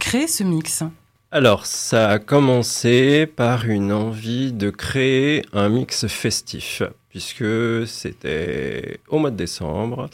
[0.00, 0.82] créé ce mix?
[1.30, 6.82] Alors, ça a commencé par une envie de créer un mix festif,
[7.18, 10.08] puisque c'était au mois de décembre,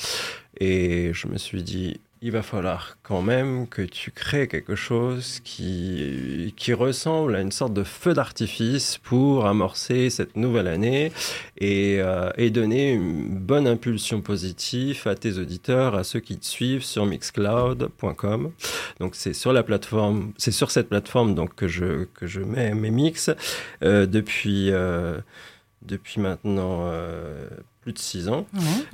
[0.59, 5.41] et je me suis dit, il va falloir quand même que tu crées quelque chose
[5.45, 11.13] qui, qui ressemble à une sorte de feu d'artifice pour amorcer cette nouvelle année
[11.59, 16.47] et, euh, et donner une bonne impulsion positive à tes auditeurs, à ceux qui te
[16.47, 18.53] suivent sur mixcloud.com.
[19.01, 22.73] Donc c'est sur la plateforme, c'est sur cette plateforme donc que je que je mets
[22.73, 23.29] mes mix
[23.83, 25.21] euh, depuis euh,
[25.85, 27.49] depuis maintenant euh,
[27.83, 28.47] plus de six ans.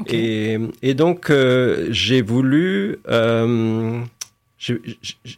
[0.07, 4.01] Et, et donc, euh, j'ai voulu, euh,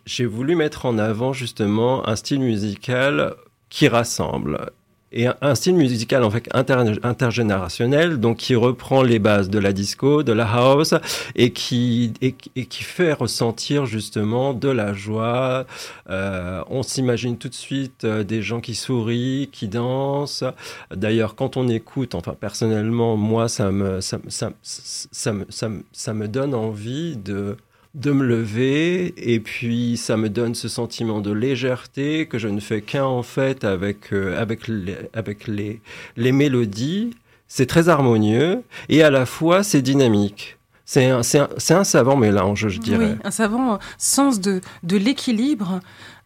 [0.06, 3.34] j'ai voulu mettre en avant justement un style musical
[3.68, 4.70] qui rassemble.
[5.12, 9.72] Et un, style musical en fait inter- intergénérationnel, donc qui reprend les bases de la
[9.72, 10.94] disco, de la house,
[11.36, 15.66] et qui, et, qui fait ressentir justement de la joie.
[16.10, 20.44] Euh, on s'imagine tout de suite euh, des gens qui sourient, qui dansent,
[20.94, 26.14] D'ailleurs, quand on écoute, enfin personnellement, moi, ça me, ça, ça, ça, ça, me, ça
[26.14, 27.56] me donne envie de,
[27.94, 32.60] de me lever et puis ça me donne ce sentiment de légèreté que je ne
[32.60, 35.80] fais qu'un en fait avec, euh, avec, les, avec les,
[36.16, 37.10] les mélodies.
[37.48, 40.56] C'est très harmonieux et à la fois c'est dynamique.
[40.84, 43.12] C'est un, c'est un, c'est un savant mélange, je dirais.
[43.12, 45.80] Oui, un savant euh, sens de, de l'équilibre.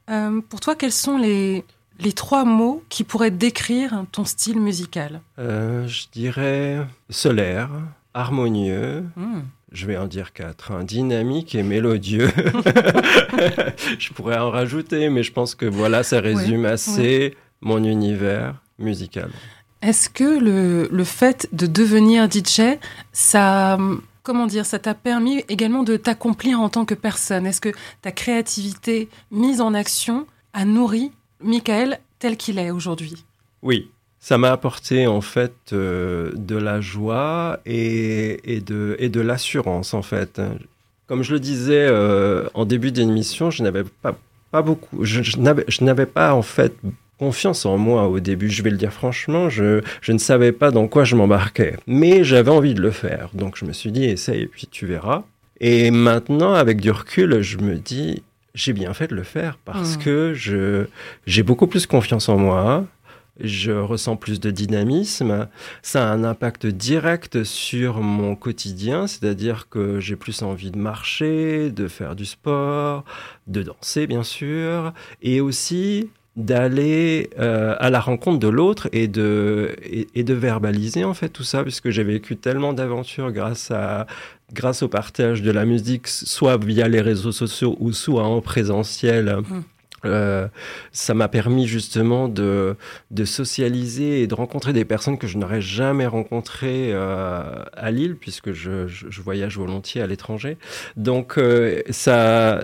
[0.09, 1.65] Euh, pour toi, quels sont les,
[1.99, 5.21] les trois mots qui pourraient décrire ton style musical?
[5.39, 7.71] Euh, je dirais solaire,
[8.15, 9.41] harmonieux, Hmm.
[9.77, 10.73] Je vais en dire quatre.
[10.73, 10.85] hein.
[10.85, 12.31] Dynamique et mélodieux.
[13.99, 19.29] je pourrais en rajouter, mais je pense que voilà, ça résume assez mon univers musical.
[19.83, 22.79] Est-ce que le, le fait de devenir DJ,
[23.13, 23.79] ça,
[24.23, 27.45] comment dire, ça t'a permis également de t'accomplir en tant que personne?
[27.47, 31.13] Est-ce que ta créativité mise en action a nourri
[31.43, 33.27] Michael tel qu'il est aujourd'hui?
[33.61, 33.91] Oui,
[34.21, 39.95] ça m'a apporté en fait euh, de la joie et, et de, et de l'assurance
[39.95, 40.41] en fait.
[41.07, 44.17] Comme je le disais euh, en début d'émission, je n'avais pas,
[44.51, 46.75] pas beaucoup, je, je n'avais pas en fait
[47.19, 50.71] confiance en moi au début, je vais le dire franchement, je, je ne savais pas
[50.71, 53.31] dans quoi je m'embarquais, mais j'avais envie de le faire.
[53.35, 55.23] Donc je me suis dit, essaye et puis tu verras.
[55.61, 58.23] Et maintenant, avec du recul, je me dis,
[58.55, 60.01] j'ai bien fait de le faire parce Mm.
[60.03, 60.87] que je,
[61.27, 62.85] j'ai beaucoup plus confiance en moi,
[63.41, 65.49] je ressens plus de dynamisme,
[65.83, 71.71] ça a un impact direct sur mon quotidien, c'est-à-dire que j'ai plus envie de marcher,
[71.71, 73.05] de faire du sport,
[73.47, 79.75] de danser bien sûr, et aussi d'aller euh, à la rencontre de l'autre et de,
[79.83, 84.07] et, de verbaliser en fait tout ça, puisque j'ai vécu tellement d'aventures grâce, à,
[84.53, 89.39] grâce au partage de la musique, soit via les réseaux sociaux ou soit en présentiel.
[89.49, 89.63] Mm.
[90.07, 90.49] Euh,
[90.93, 92.77] ça m'a permis justement de,
[93.11, 97.43] de socialiser et de rencontrer des personnes que je n'aurais jamais rencontrées euh,
[97.77, 100.57] à Lille, puisque je, je- je voyage volontiers à l'étranger.
[100.97, 102.61] Donc, euh, ça,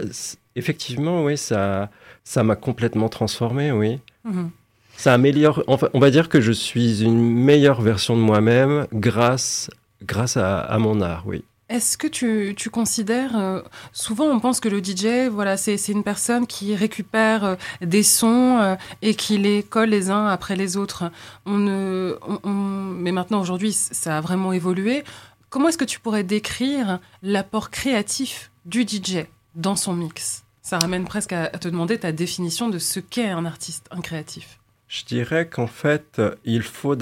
[0.57, 1.90] effectivement, oui, ça,
[2.24, 3.99] ça m'a complètement transformé, oui.
[4.24, 4.51] Mhm.
[4.97, 9.70] Ça améliore, enfin, on va dire que je suis une meilleure version de moi-même grâce,
[10.05, 11.43] grâce à, à mon art, oui.
[11.73, 13.62] Est-ce que tu, tu considères, euh,
[13.93, 18.59] souvent on pense que le DJ, voilà, c'est une personne qui récupère euh, des sons
[18.61, 21.11] euh, et qui les colle les uns après les autres.
[21.47, 25.03] On ne, on- on- mais maintenant aujourd'hui, ça a vraiment évolué.
[25.49, 30.45] Comment est-ce que tu pourrais décrire l'apport créatif du DJ dans son mix?
[30.61, 34.01] Ça ramène presque à, à te demander ta définition de ce qu'est un artiste, un
[34.03, 34.59] créatif.
[34.89, 36.95] Je dirais qu'en fait, il faut,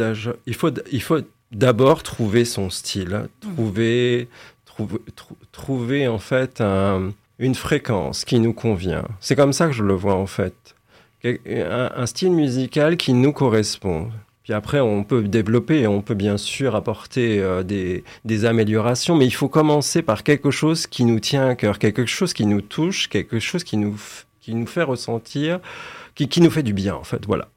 [0.49, 1.19] il faut, d- il faut
[1.53, 4.29] d'abord trouver son style, trouver,
[4.87, 9.05] trouver, trou- trouver en fait un- une fréquence qui nous convient.
[9.21, 10.55] C'est comme ça que je le vois en fait.
[11.25, 14.11] Un, style musical qui nous correspond.
[14.43, 19.27] Puis après, on peut développer on peut bien sûr apporter euh, des, des améliorations, mais
[19.27, 22.63] il faut commencer par quelque chose qui nous tient à cœur, quelque chose qui nous
[22.63, 23.97] touche, quelque chose qui nous,
[24.41, 25.61] qui nous fait ressentir,
[26.15, 27.25] qui, qui nous fait du bien en fait.
[27.27, 27.49] Voilà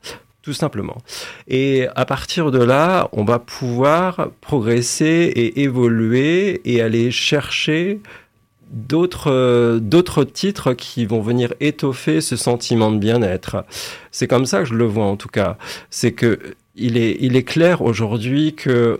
[0.43, 0.97] tout simplement.
[1.47, 8.01] Et à partir de là, on va pouvoir progresser et évoluer et aller chercher
[8.69, 13.65] d'autres euh, d'autres titres qui vont venir étoffer ce sentiment de bien-être.
[14.11, 15.57] C'est comme ça que je le vois en tout cas.
[15.89, 16.39] C'est que
[16.75, 18.99] il est, il est clair aujourd'hui que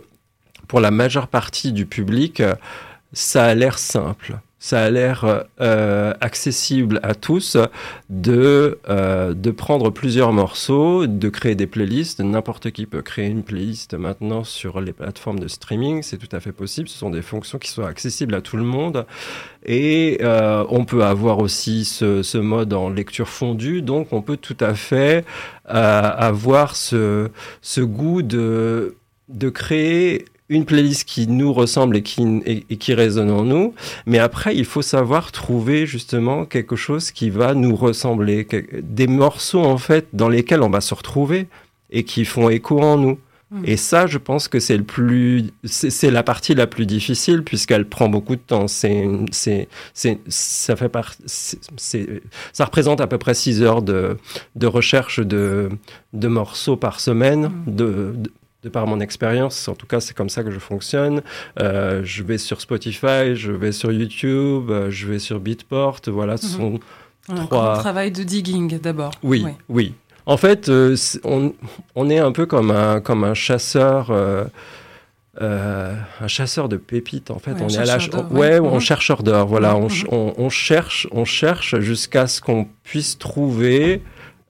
[0.66, 2.42] pour la majeure partie du public,
[3.12, 4.38] ça a l'air simple.
[4.64, 7.58] Ça a l'air euh, accessible à tous
[8.08, 12.20] de, euh, de prendre plusieurs morceaux, de créer des playlists.
[12.20, 16.02] N'importe qui peut créer une playlist maintenant sur les plateformes de streaming.
[16.02, 16.88] C'est tout à fait possible.
[16.88, 19.04] Ce sont des fonctions qui sont accessibles à tout le monde.
[19.66, 23.82] Et euh, on peut avoir aussi ce, mode en lecture fondue.
[23.82, 25.26] Donc on peut tout à fait
[25.66, 27.28] avoir ce,
[27.60, 28.96] ce goût de,
[29.28, 33.74] de créer une playlist qui nous ressemble et qui, et, et qui résonne en nous.
[34.06, 38.46] Mais après, il faut savoir trouver justement quelque chose qui va nous ressembler.
[38.82, 41.48] Des morceaux, en fait, dans lesquels on va se retrouver
[41.90, 43.18] et qui font écho en nous.
[43.50, 43.62] Mm.
[43.64, 47.86] Et ça, je pense que c'est le plus, c'est la partie la plus difficile puisqu'elle
[47.86, 48.68] prend beaucoup de temps.
[48.68, 50.92] C'est, c'est, c'est, ça fait
[51.24, 52.22] c'est,
[52.52, 54.18] ça représente à peu près six heures de,
[54.56, 55.70] de recherche de,
[56.12, 57.74] de morceaux par semaine, Mm.
[57.74, 58.30] de, de,
[58.64, 59.68] de par mon expérience.
[59.68, 61.22] En tout cas, c'est comme ça que je fonctionne.
[61.60, 66.00] Euh, je vais sur Spotify, je vais sur YouTube, euh, je vais sur Beatport.
[66.06, 66.52] Voilà, ce Mhm.
[66.52, 66.80] sont
[67.46, 69.12] Trois- travail de digging d'abord.
[69.22, 69.54] oui, Ouais.
[69.68, 69.94] oui.
[70.26, 71.52] En fait, euh, on,
[71.94, 74.10] on est un peu comme un, comme un chasseur.
[74.10, 74.44] euh,
[75.42, 78.60] euh, un chasseur de pépites en fait Ouais, on est à la ouais, ouais.
[78.60, 78.80] on Mhm.
[78.80, 80.04] chercheur d'or voilà on, Mhm.
[80.12, 84.00] on, on cherche on cherche jusqu'à ce qu'on puisse trouver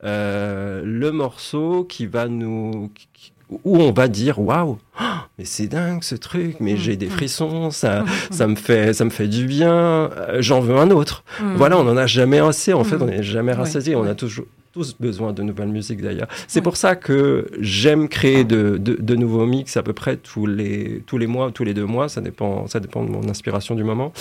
[0.04, 4.78] euh, le morceau qui va nous qui- où on va dire waouh
[5.38, 7.12] mais c'est dingue ce truc mais j'ai des Mhm.
[7.12, 8.06] frissons ça Mhm.
[8.30, 11.54] ça me fait ça me fait du bien euh, j'en veux un autre Mm.
[11.56, 12.72] voilà, on n'en a jamais assez.
[12.72, 13.02] En fait, Mm.
[13.02, 13.96] on n'est jamais Ouais, rassasié.
[13.96, 14.08] On ouais.
[14.10, 16.28] a toujours tous besoin de nouvelles musiques d'ailleurs.
[16.48, 16.62] C'est Ouais.
[16.62, 21.02] pour ça que j'aime créer de, de- de nouveaux mix à peu près tous les,
[21.06, 22.08] tous les mois, tous les deux mois.
[22.08, 24.12] Ça dépend, ça dépend de mon inspiration du moment.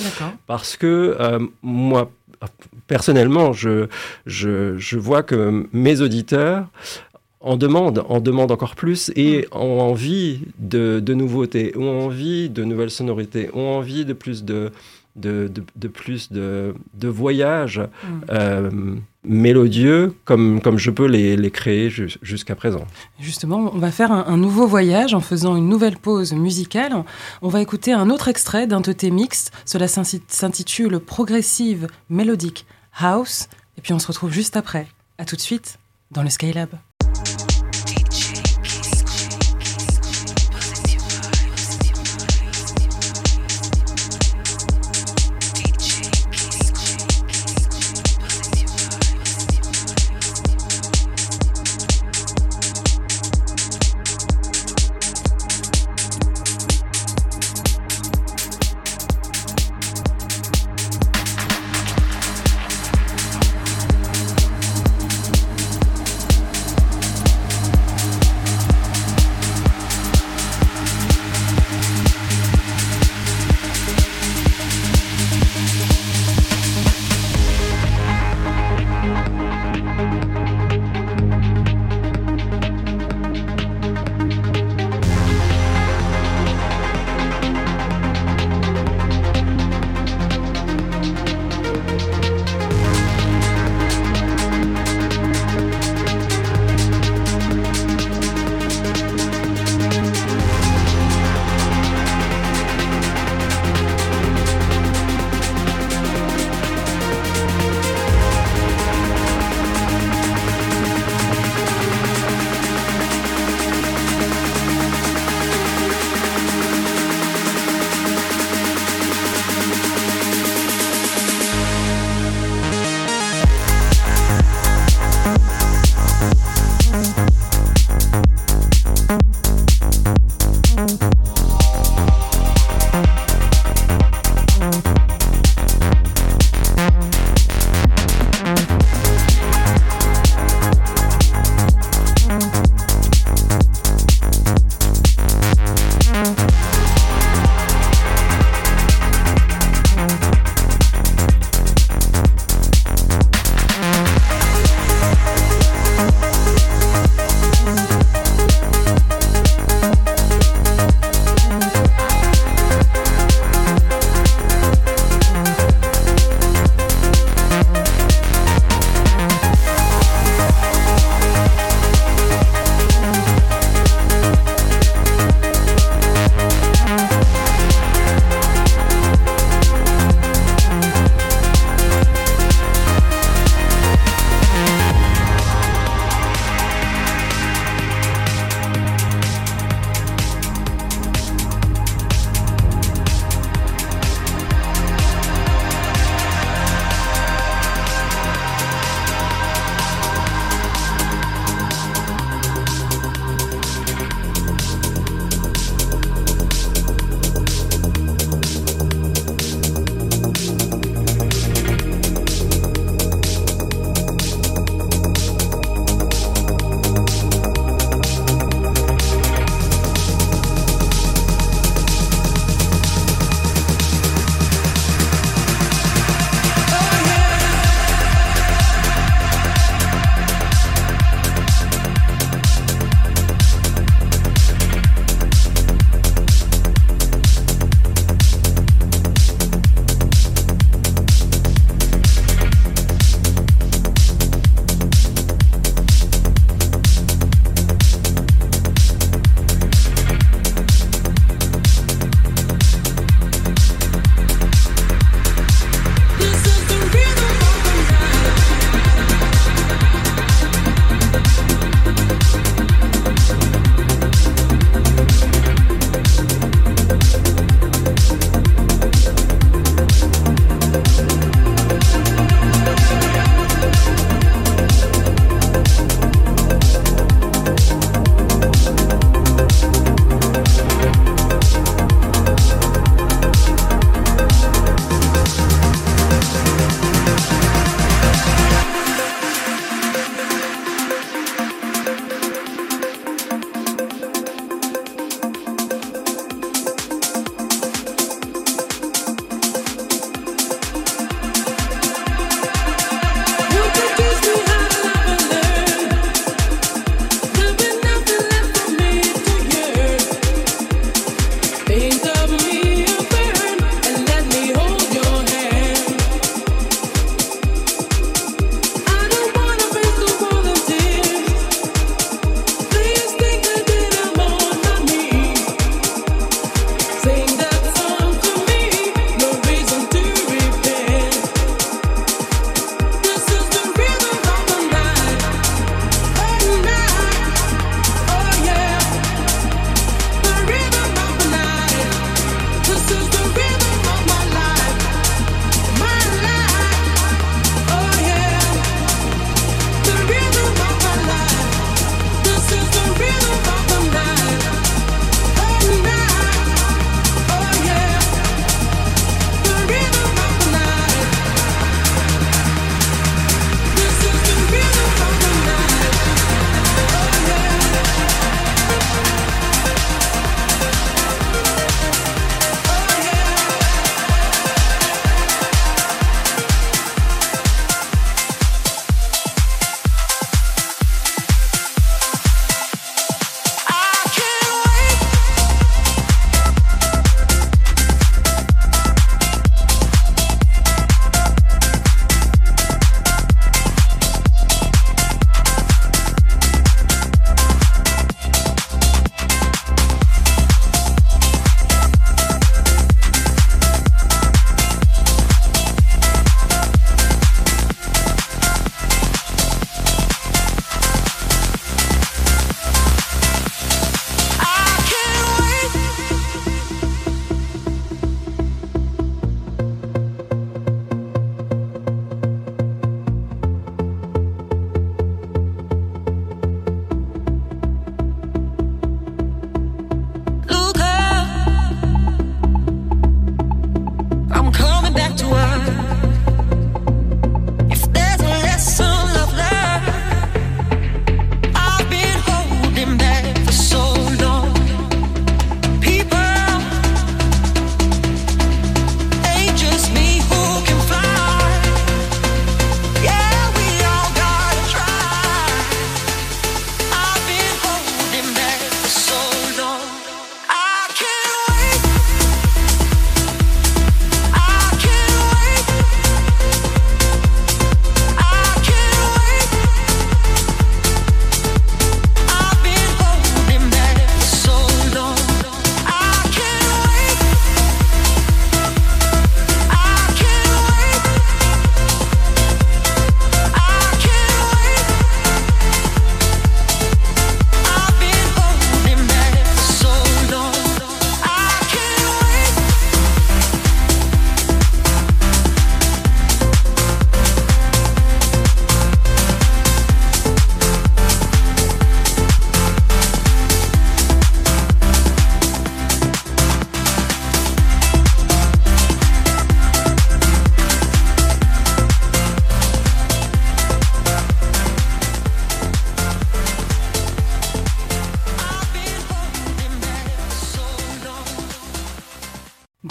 [0.48, 2.10] Parce que euh, moi,
[2.88, 3.88] personnellement, je,
[4.26, 6.68] je, je vois que mes auditeurs
[7.44, 12.64] en demandent, en demandent encore plus et ont envie de, de nouveautés, ont envie de
[12.64, 14.72] nouvelles sonorités, ont envie de plus de,
[15.16, 18.26] de, de, de plus de, de voyages Mm.
[18.32, 18.72] euh,
[19.26, 22.86] mélodieux comme, comme je peux les, les créer jus- jusqu'à présent.
[23.20, 26.94] Justement, on va faire un, un nouveau voyage en faisant une nouvelle pause musicale.
[27.42, 29.52] On, va écouter un autre extrait d'un de tes mix.
[29.66, 32.66] Cela s'intitule Progressive Melodic
[33.00, 33.48] House.
[33.78, 34.88] Et puis on se retrouve juste après.
[35.18, 35.78] À tout de suite
[36.12, 36.70] dans le Skylab.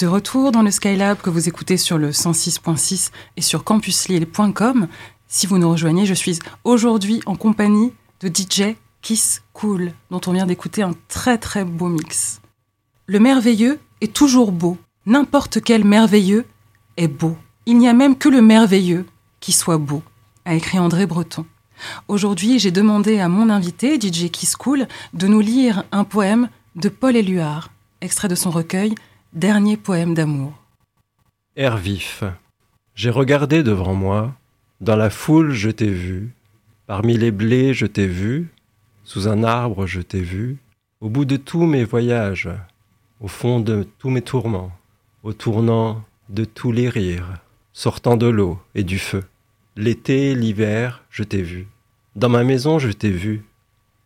[0.03, 4.88] De retour dans le Skylab que vous écoutez sur le 106.6 et sur campuslille.com.
[5.28, 10.32] Si vous nous rejoignez, je suis aujourd'hui en compagnie de DJ Kiss Cool, dont on
[10.32, 12.40] vient d'écouter un très très beau mix.
[13.07, 14.76] Le merveilleux est toujours beau.
[15.07, 16.46] N'importe quel merveilleux
[16.96, 17.36] est beau.
[17.66, 19.07] Il n'y a même que le merveilleux
[19.38, 20.03] qui soit beau,
[20.44, 21.46] a écrit André Breton.
[22.09, 26.88] Aujourd'hui, j'ai demandé à mon invité, DJ Kiss Cool, de nous lire un poème de
[26.88, 28.96] Paul Éluard, extrait de son recueil
[29.33, 30.53] Dernier poème d'amour.
[31.57, 32.22] Air vif.
[32.95, 34.35] J'ai regardé devant moi.
[34.83, 36.35] Dans la foule, je t'ai vu.
[36.87, 38.53] Parmi les blés, je t'ai vu.
[39.05, 40.59] Sous un arbre, je t'ai vu.
[41.01, 42.51] Au bout de tous mes voyages,
[43.22, 44.70] au fond de tous mes tourments,
[45.22, 47.39] au tournant de tous les rires,
[47.72, 49.24] sortant de l'eau et du feu.
[49.76, 51.68] L'été, l'hiver, je t'ai vu.
[52.16, 53.47] Dans ma maison, je t'ai vu.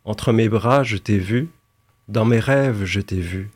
[0.05, 1.49] Entre mes bras, je t'ai vu.
[2.07, 3.49] Dans mes rêves, je t'ai vu.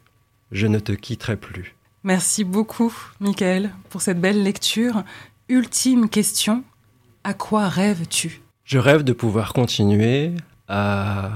[0.52, 1.76] Je ne te quitterai plus.
[2.04, 5.04] Merci beaucoup, Michael, pour cette belle lecture.
[5.50, 6.64] Ultime question,
[7.24, 8.42] à quoi rêves-tu?
[8.64, 10.32] Je rêve de pouvoir continuer
[10.68, 11.32] à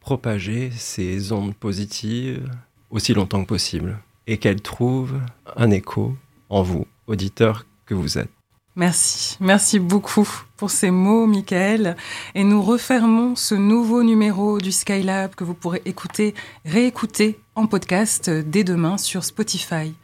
[0.00, 2.48] propager ces ondes positives
[2.90, 5.20] aussi longtemps que possible et qu'elles trouvent
[5.56, 6.16] un écho
[6.48, 8.30] en vous, auditeurs que vous êtes.
[8.76, 11.96] Merci, merci beaucoup pour ces mots, Michael.
[12.34, 18.30] Et nous refermons ce nouveau numéro du Skylab que vous pourrez écouter, réécouter en podcast
[18.30, 19.94] dès demain sur Spotify.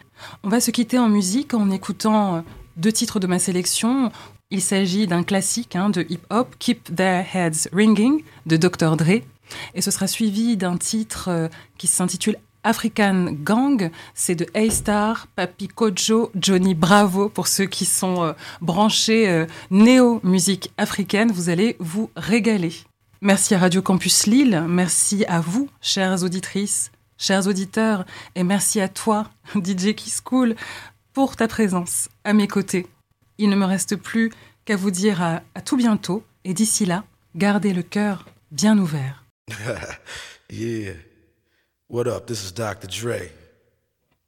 [0.42, 2.44] On va se quitter en musique en écoutant
[2.76, 4.10] deux titres de ma sélection.
[4.50, 8.96] Il s'agit d'un classique hein, de hip-hop, Keep Their Heads Ringing, de Dr.
[8.96, 9.22] Dre.
[9.74, 11.48] Et ce sera suivi d'un titre euh,
[11.78, 18.22] qui s'intitule African Gang, c'est de A-Star, Papi Kojo, Johnny Bravo pour ceux qui sont
[18.22, 21.32] euh, branchés euh, néo-musique africaine.
[21.32, 22.72] Vous allez vous régaler.
[23.20, 26.90] Merci à Radio Campus Lille, merci à vous, chères auditrices,
[27.22, 28.04] chers auditeurs,
[28.34, 30.56] et merci à toi, DJ Kiss Cool,
[31.12, 32.86] pour ta présence à mes côtés.
[33.38, 34.32] Il ne me reste plus
[34.64, 37.04] qu'à vous dire à, tout bientôt, et d'ici là,
[37.36, 39.24] gardez le cœur bien ouvert.
[40.50, 40.94] yeah.
[41.88, 42.26] What up?
[42.26, 42.88] This is Dr.
[42.88, 43.30] Dre.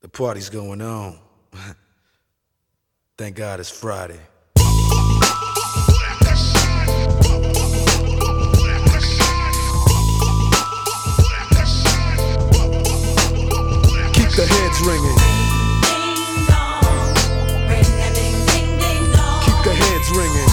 [0.02, 1.14] The party's going on.
[3.16, 4.20] Thank God it's Friday.
[14.74, 15.16] phone's ringing.
[19.42, 20.50] Keep the heads ringing.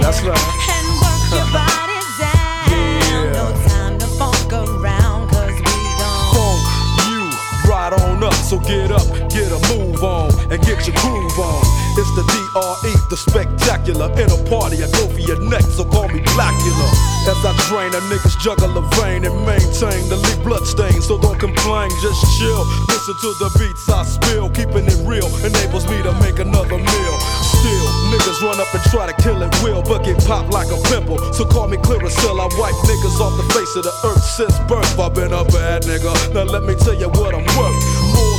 [0.00, 0.38] That's right.
[0.70, 3.32] And work your body down.
[3.32, 5.64] No time to funk we.
[6.32, 6.60] Funk
[7.06, 7.30] you
[7.70, 11.62] right on up, so get up, get a move on and get your groove on.
[11.98, 14.08] It's the DRE, the spectacular.
[14.16, 16.88] In a party, I go for your neck, so call me Blackula.
[17.28, 21.02] As I drain a niggas juggle a vein and maintain the leak blood stain.
[21.02, 22.64] So don't complain, just chill.
[22.88, 24.48] Listen to the beats I spill.
[24.50, 27.16] Keeping it real enables me to make another meal.
[27.44, 30.80] Still, niggas run up and try to kill it will, but get popped like a
[30.88, 31.18] pimple.
[31.34, 32.40] So call me clear as Clearasil.
[32.40, 34.98] I wipe niggas off the face of the earth since birth.
[34.98, 36.14] I've been a bad nigga.
[36.32, 38.07] Now let me tell you what I'm worth.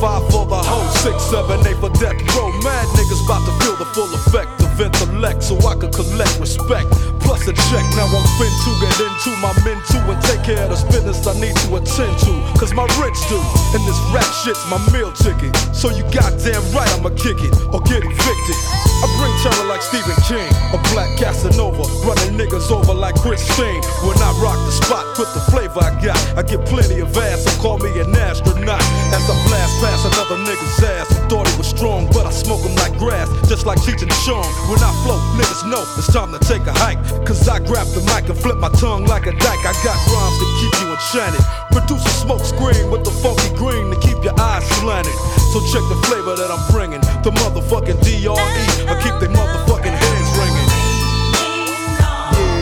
[0.00, 2.52] Five for the hoe, six, seven, eight for death row.
[2.60, 6.88] Mad niggas about to feel the full effect of intellect, so I could collect respect.
[7.20, 10.62] Plus a check, now I'm fin to get into my men too and take care
[10.64, 12.32] of the business I need to attend to.
[12.60, 13.40] Cause my rich do,
[13.74, 15.56] and this rap shit's my meal ticket.
[15.74, 18.85] So you goddamn right I'ma kick it or get evicted.
[19.00, 23.82] I bring terror like Stephen King, a black Casanova, running niggas over like Christine.
[24.02, 27.44] When I rock the spot with the flavor I got, I get plenty of ass,
[27.44, 28.82] so call me an astronaut.
[29.14, 32.60] As I blast past another nigga's ass, who thought he was strong, but I smoke
[32.60, 34.12] him like grass, just like Cheech and.
[34.26, 36.98] When I flow, niggas know it's time to take a hike.
[37.24, 39.62] Cause I grab the mic and flip my tongue like a dyke.
[39.62, 41.44] I got rhymes to keep you enchanted.
[41.70, 45.14] Produce a smoke screen with the funky green to keep your eyes slanted.
[45.52, 47.00] So check the flavor that I'm bringing.
[47.22, 48.85] The motherfucking DRE.
[48.88, 50.70] I keep they motherfucking hands ringing.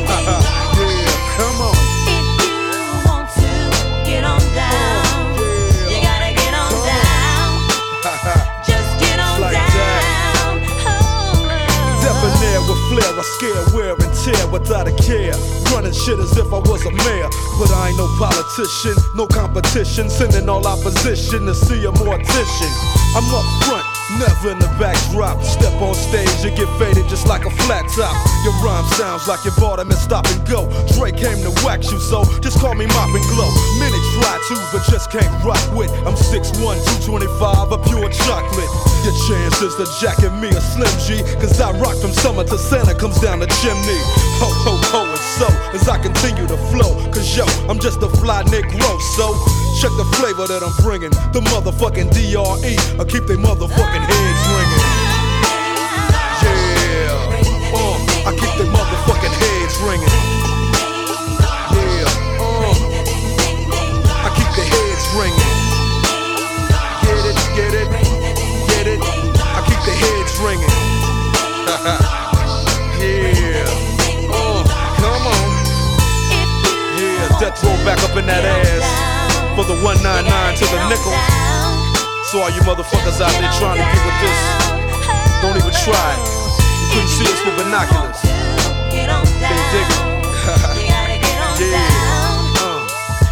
[0.79, 1.75] yeah, come on.
[6.73, 6.83] Oh,
[12.03, 15.33] Debonair with flair, I scare wearing get without a care.
[15.73, 17.29] Running shit as if I was a mayor.
[17.57, 20.09] But I ain't no politician, no competition.
[20.09, 22.71] Sending all opposition to see a mortician.
[23.15, 23.85] I'm up front,
[24.19, 25.43] never in the backdrop.
[25.43, 28.15] Step on stage, you get faded just like a flat top.
[28.43, 30.69] Your rhyme sounds like you bought 'em and stop and go.
[30.95, 33.51] Drake came to wax you, so just call me Mop and Glow.
[33.79, 35.91] Many try to, but just can't rock with.
[36.03, 36.59] I'm 6'1,
[37.05, 38.71] 225, a pure chocolate.
[39.05, 42.93] Your chances to jacket me a Slim G, cause I rock from summer to Santa
[42.95, 43.99] comes down the chimney.
[44.43, 48.09] Ho, ho, ho, and so as I continue to flow, cause yo, I'm just a
[48.21, 49.33] fly Negro, so
[49.79, 51.11] check the flavor that I'm bringing.
[51.31, 54.80] The motherfucking DRE, I keep they motherfucking heads ringing.
[77.41, 78.85] Death roll back up in that ass
[79.57, 80.29] for the 199
[80.61, 81.09] to the nickel.
[82.29, 84.37] So all you motherfuckers out there trying to get with this,
[85.41, 86.21] don't even try it.
[86.21, 88.21] You couldn't see us with binoculars.
[88.93, 89.09] They
[89.73, 90.05] dig it.
[91.65, 91.81] yeah.
[92.61, 92.85] Uh,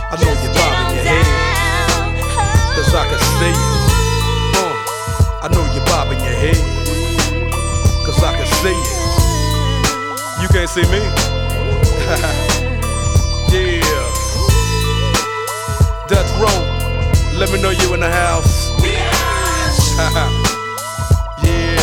[0.09, 1.29] I know you're bobbing your head,
[2.73, 3.61] cause I can see it.
[4.57, 4.73] Uh,
[5.45, 6.57] I know you're bobbing your head,
[8.01, 8.89] cause I can see it.
[10.41, 10.97] You can't see me?
[17.39, 18.69] let me know you in the house.
[21.41, 21.79] yeah,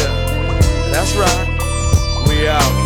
[0.92, 2.26] that's right.
[2.28, 2.85] We out.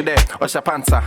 [0.00, 1.02] szydę, osia panca